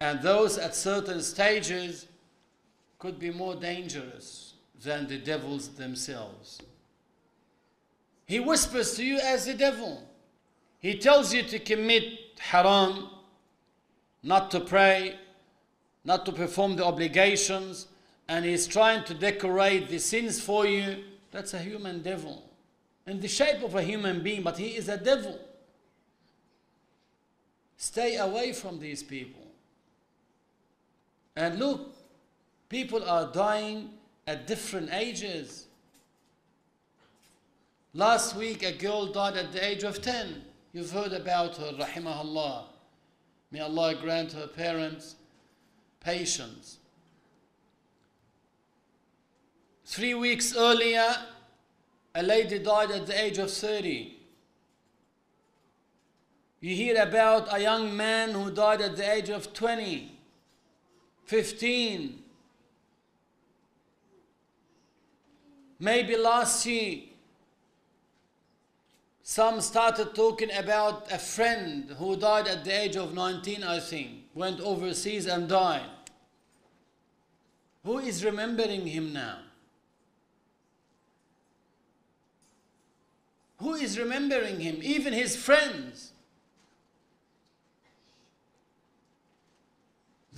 And 0.00 0.22
those 0.22 0.58
at 0.58 0.74
certain 0.74 1.22
stages 1.22 2.06
could 2.98 3.18
be 3.18 3.30
more 3.30 3.54
dangerous 3.54 4.54
than 4.82 5.06
the 5.06 5.18
devils 5.18 5.68
themselves. 5.70 6.60
He 8.26 8.40
whispers 8.40 8.94
to 8.96 9.04
you 9.04 9.18
as 9.18 9.46
the 9.46 9.54
devil. 9.54 10.02
He 10.80 10.98
tells 10.98 11.32
you 11.32 11.42
to 11.42 11.58
commit 11.58 12.04
haram, 12.38 13.08
not 14.22 14.50
to 14.52 14.60
pray, 14.60 15.16
not 16.04 16.24
to 16.26 16.32
perform 16.32 16.76
the 16.76 16.84
obligations, 16.84 17.86
and 18.28 18.44
he's 18.44 18.66
trying 18.66 19.04
to 19.04 19.14
decorate 19.14 19.88
the 19.88 19.98
sins 19.98 20.40
for 20.40 20.66
you. 20.66 21.04
That's 21.30 21.54
a 21.54 21.58
human 21.58 22.02
devil. 22.02 22.50
In 23.06 23.20
the 23.20 23.28
shape 23.28 23.62
of 23.62 23.74
a 23.74 23.82
human 23.82 24.22
being, 24.22 24.42
but 24.42 24.58
he 24.58 24.76
is 24.76 24.88
a 24.88 24.96
devil. 24.96 25.40
Stay 27.78 28.16
away 28.16 28.52
from 28.52 28.80
these 28.80 29.04
people. 29.04 29.46
And 31.36 31.60
look, 31.60 31.94
people 32.68 33.08
are 33.08 33.30
dying 33.32 33.90
at 34.26 34.48
different 34.48 34.90
ages. 34.92 35.66
Last 37.94 38.34
week, 38.34 38.64
a 38.64 38.72
girl 38.72 39.06
died 39.06 39.36
at 39.36 39.52
the 39.52 39.64
age 39.64 39.84
of 39.84 40.02
10. 40.02 40.42
You've 40.72 40.90
heard 40.90 41.12
about 41.12 41.56
her, 41.58 41.72
rahimahullah. 41.72 42.64
May 43.52 43.60
Allah 43.60 43.94
grant 43.94 44.32
her 44.32 44.48
parents 44.48 45.14
patience. 46.00 46.78
Three 49.84 50.14
weeks 50.14 50.54
earlier, 50.56 51.16
a 52.14 52.22
lady 52.24 52.58
died 52.58 52.90
at 52.90 53.06
the 53.06 53.18
age 53.18 53.38
of 53.38 53.50
30. 53.50 54.17
You 56.60 56.74
hear 56.74 57.00
about 57.00 57.54
a 57.54 57.60
young 57.60 57.96
man 57.96 58.30
who 58.30 58.50
died 58.50 58.80
at 58.80 58.96
the 58.96 59.12
age 59.12 59.28
of 59.28 59.52
20, 59.52 60.12
15. 61.24 62.22
Maybe 65.78 66.16
last 66.16 66.66
year, 66.66 67.02
some 69.22 69.60
started 69.60 70.14
talking 70.14 70.50
about 70.52 71.12
a 71.12 71.18
friend 71.18 71.90
who 71.98 72.16
died 72.16 72.48
at 72.48 72.64
the 72.64 72.72
age 72.72 72.96
of 72.96 73.14
19, 73.14 73.62
I 73.62 73.78
think, 73.78 74.24
went 74.34 74.60
overseas 74.60 75.26
and 75.26 75.48
died. 75.48 75.82
Who 77.84 77.98
is 77.98 78.24
remembering 78.24 78.86
him 78.86 79.12
now? 79.12 79.38
Who 83.58 83.74
is 83.74 83.98
remembering 83.98 84.60
him? 84.60 84.80
Even 84.82 85.12
his 85.12 85.36
friends. 85.36 86.12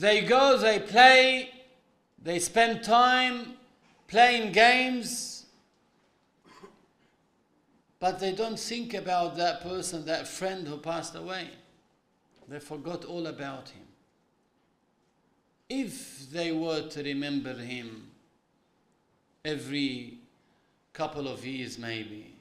They 0.01 0.23
go, 0.23 0.57
they 0.57 0.79
play, 0.79 1.51
they 2.23 2.39
spend 2.39 2.83
time 2.83 3.53
playing 4.09 4.53
games, 4.53 5.45
but 7.99 8.19
they 8.19 8.33
don't 8.33 8.59
think 8.59 8.95
about 8.95 9.37
that 9.37 9.61
person, 9.61 10.07
that 10.07 10.27
friend 10.27 10.67
who 10.67 10.79
passed 10.79 11.15
away. 11.15 11.51
They 12.49 12.61
forgot 12.61 13.05
all 13.05 13.27
about 13.27 13.69
him. 13.69 13.83
If 15.69 16.31
they 16.31 16.51
were 16.51 16.89
to 16.89 17.03
remember 17.03 17.53
him 17.53 18.11
every 19.45 20.15
couple 20.95 21.29
of 21.29 21.45
years, 21.45 21.79
maybe, 21.79 22.35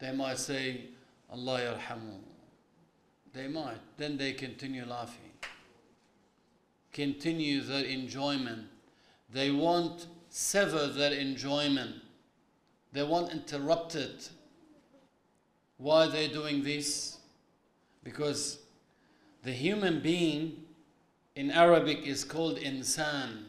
they 0.00 0.10
might 0.10 0.38
say, 0.38 0.86
Allah 1.30 1.60
yarhamu. 1.60 2.18
They 3.32 3.46
might. 3.46 3.78
Then 3.96 4.16
they 4.16 4.32
continue 4.32 4.84
laughing. 4.84 5.25
Continue 6.96 7.60
their 7.60 7.84
enjoyment. 7.84 8.68
They 9.30 9.50
won't 9.50 10.06
sever 10.30 10.86
their 10.86 11.12
enjoyment. 11.12 11.96
They 12.90 13.02
won't 13.02 13.30
interrupt 13.32 13.94
it. 13.96 14.30
Why 15.76 16.06
are 16.06 16.08
they 16.08 16.28
doing 16.28 16.62
this? 16.62 17.18
Because 18.02 18.60
the 19.42 19.52
human 19.52 20.00
being 20.00 20.64
in 21.34 21.50
Arabic 21.50 22.06
is 22.06 22.24
called 22.24 22.56
insan. 22.56 23.42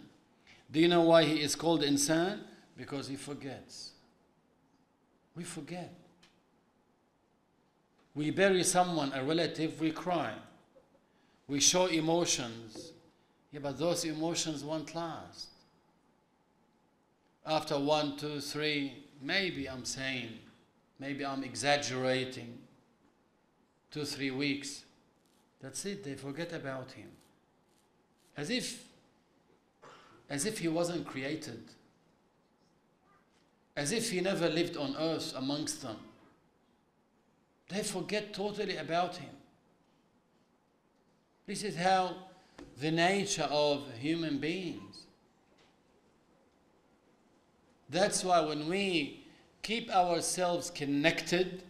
Do 0.69 0.81
you 0.81 0.89
know 0.89 1.03
why 1.03 1.23
he 1.23 1.41
is 1.41 1.55
called 1.55 1.83
insan? 1.83 2.39
Because 2.75 3.07
he 3.07 3.15
forgets. 3.15 3.91
We 5.37 5.45
forget. 5.45 5.93
We 8.13 8.29
bury 8.29 8.65
someone, 8.65 9.13
a 9.13 9.23
relative, 9.23 9.79
we 9.79 9.91
cry. 9.91 10.33
We 11.47 11.61
show 11.61 11.85
emotions. 11.85 12.91
Yeah, 13.57 13.63
but 13.63 13.79
those 13.79 14.05
emotions 14.05 14.63
won't 14.63 14.93
last. 14.93 15.47
After 17.43 17.79
one, 17.79 18.15
two, 18.15 18.39
three, 18.39 19.03
maybe 19.19 19.67
I'm 19.67 19.83
saying, 19.83 20.29
maybe 20.99 21.25
I'm 21.25 21.43
exaggerating, 21.43 22.55
two, 23.89 24.05
three 24.05 24.29
weeks, 24.29 24.83
that's 25.59 25.83
it, 25.87 26.03
they 26.03 26.13
forget 26.13 26.53
about 26.53 26.91
him. 26.91 27.07
As 28.35 28.51
if, 28.51 28.83
as 30.29 30.45
if 30.45 30.59
he 30.59 30.67
wasn't 30.67 31.07
created. 31.07 31.63
As 33.75 33.91
if 33.91 34.11
he 34.11 34.21
never 34.21 34.49
lived 34.49 34.77
on 34.77 34.95
earth 34.99 35.33
amongst 35.35 35.81
them. 35.81 35.97
They 37.69 37.81
forget 37.81 38.35
totally 38.35 38.77
about 38.77 39.15
him. 39.15 39.35
This 41.47 41.63
is 41.63 41.75
how 41.75 42.26
the 42.79 42.91
nature 42.91 43.47
of 43.49 43.83
human 43.99 44.37
beings. 44.37 45.05
That's 47.89 48.23
why 48.23 48.41
when 48.41 48.67
we 48.69 49.25
keep 49.63 49.89
ourselves 49.89 50.69
connected 50.69 51.63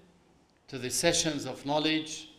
to 0.67 0.77
the 0.77 0.89
sessions 0.89 1.45
of 1.45 1.65
knowledge, 1.65 2.29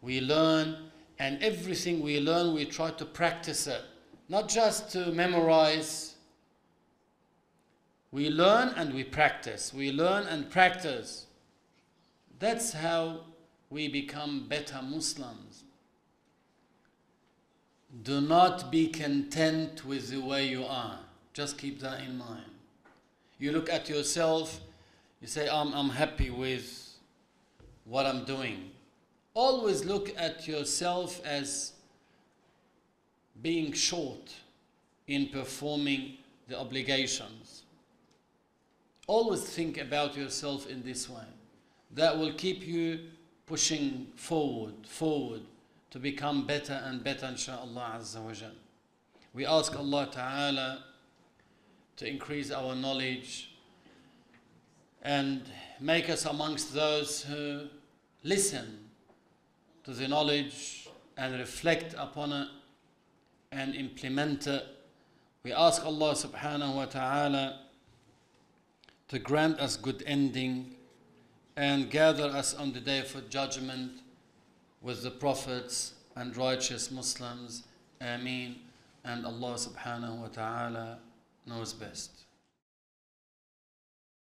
we 0.00 0.20
learn, 0.20 0.90
and 1.18 1.42
everything 1.42 2.00
we 2.00 2.20
learn, 2.20 2.54
we 2.54 2.64
try 2.64 2.90
to 2.92 3.04
practice 3.04 3.66
it. 3.66 3.82
Not 4.28 4.48
just 4.48 4.90
to 4.92 5.10
memorize. 5.12 6.14
We 8.10 8.30
learn 8.30 8.68
and 8.76 8.94
we 8.94 9.04
practice. 9.04 9.74
We 9.74 9.90
learn 9.90 10.26
and 10.26 10.48
practice. 10.50 11.26
That's 12.38 12.72
how 12.72 13.20
we 13.68 13.88
become 13.88 14.46
better 14.48 14.80
Muslims. 14.82 15.64
Do 18.04 18.20
not 18.20 18.70
be 18.70 18.88
content 18.88 19.84
with 19.84 20.10
the 20.10 20.20
way 20.20 20.46
you 20.46 20.64
are. 20.64 20.98
Just 21.32 21.56
keep 21.56 21.80
that 21.80 22.00
in 22.02 22.18
mind. 22.18 22.50
You 23.38 23.52
look 23.52 23.70
at 23.70 23.88
yourself, 23.88 24.60
you 25.20 25.26
say, 25.26 25.48
I'm, 25.48 25.72
I'm 25.72 25.88
happy 25.88 26.30
with 26.30 26.94
what 27.84 28.04
I'm 28.04 28.24
doing. 28.24 28.70
Always 29.34 29.84
look 29.84 30.12
at 30.18 30.46
yourself 30.46 31.24
as 31.24 31.72
being 33.40 33.72
short 33.72 34.34
in 35.06 35.28
performing 35.28 36.18
the 36.48 36.58
obligations. 36.58 37.62
Always 39.06 39.42
think 39.42 39.78
about 39.78 40.16
yourself 40.16 40.68
in 40.68 40.82
this 40.82 41.08
way. 41.08 41.24
That 41.94 42.18
will 42.18 42.32
keep 42.34 42.66
you 42.66 43.00
pushing 43.46 44.08
forward, 44.14 44.74
forward 44.86 45.42
to 45.90 45.98
become 45.98 46.46
better 46.46 46.80
and 46.84 47.02
better, 47.02 47.26
inshaAllah 47.26 47.98
Azza 48.00 48.22
wa 48.22 48.32
Jal. 48.32 48.50
We 49.32 49.46
ask 49.46 49.76
Allah 49.76 50.08
Ta'ala 50.10 50.84
to 51.96 52.06
increase 52.08 52.50
our 52.50 52.74
knowledge 52.74 53.50
and 55.02 55.42
make 55.80 56.10
us 56.10 56.26
amongst 56.26 56.74
those 56.74 57.22
who 57.22 57.68
listen 58.22 58.90
to 59.84 59.92
the 59.92 60.08
knowledge 60.08 60.88
and 61.16 61.38
reflect 61.38 61.94
upon 61.96 62.32
it 62.32 62.48
and 63.52 63.74
implement 63.74 64.46
it. 64.46 64.64
We 65.42 65.52
ask 65.52 65.84
Allah 65.84 66.12
subhanahu 66.12 66.74
wa 66.74 66.84
ta'ala 66.84 67.60
to 69.08 69.18
grant 69.18 69.58
us 69.60 69.76
good 69.76 70.02
ending 70.06 70.74
and 71.56 71.90
gather 71.90 72.24
us 72.24 72.54
on 72.54 72.72
the 72.72 72.80
day 72.80 72.98
of 72.98 73.30
judgment 73.30 74.00
with 74.82 75.02
the 75.02 75.10
prophets 75.10 75.94
and 76.16 76.36
righteous 76.36 76.90
Muslims. 76.90 77.64
Ameen. 78.00 78.56
And 79.04 79.24
Allah 79.24 79.54
subhanahu 79.54 80.20
wa 80.20 80.26
ta'ala 80.28 80.98
knows 81.46 81.72
best. 81.72 82.27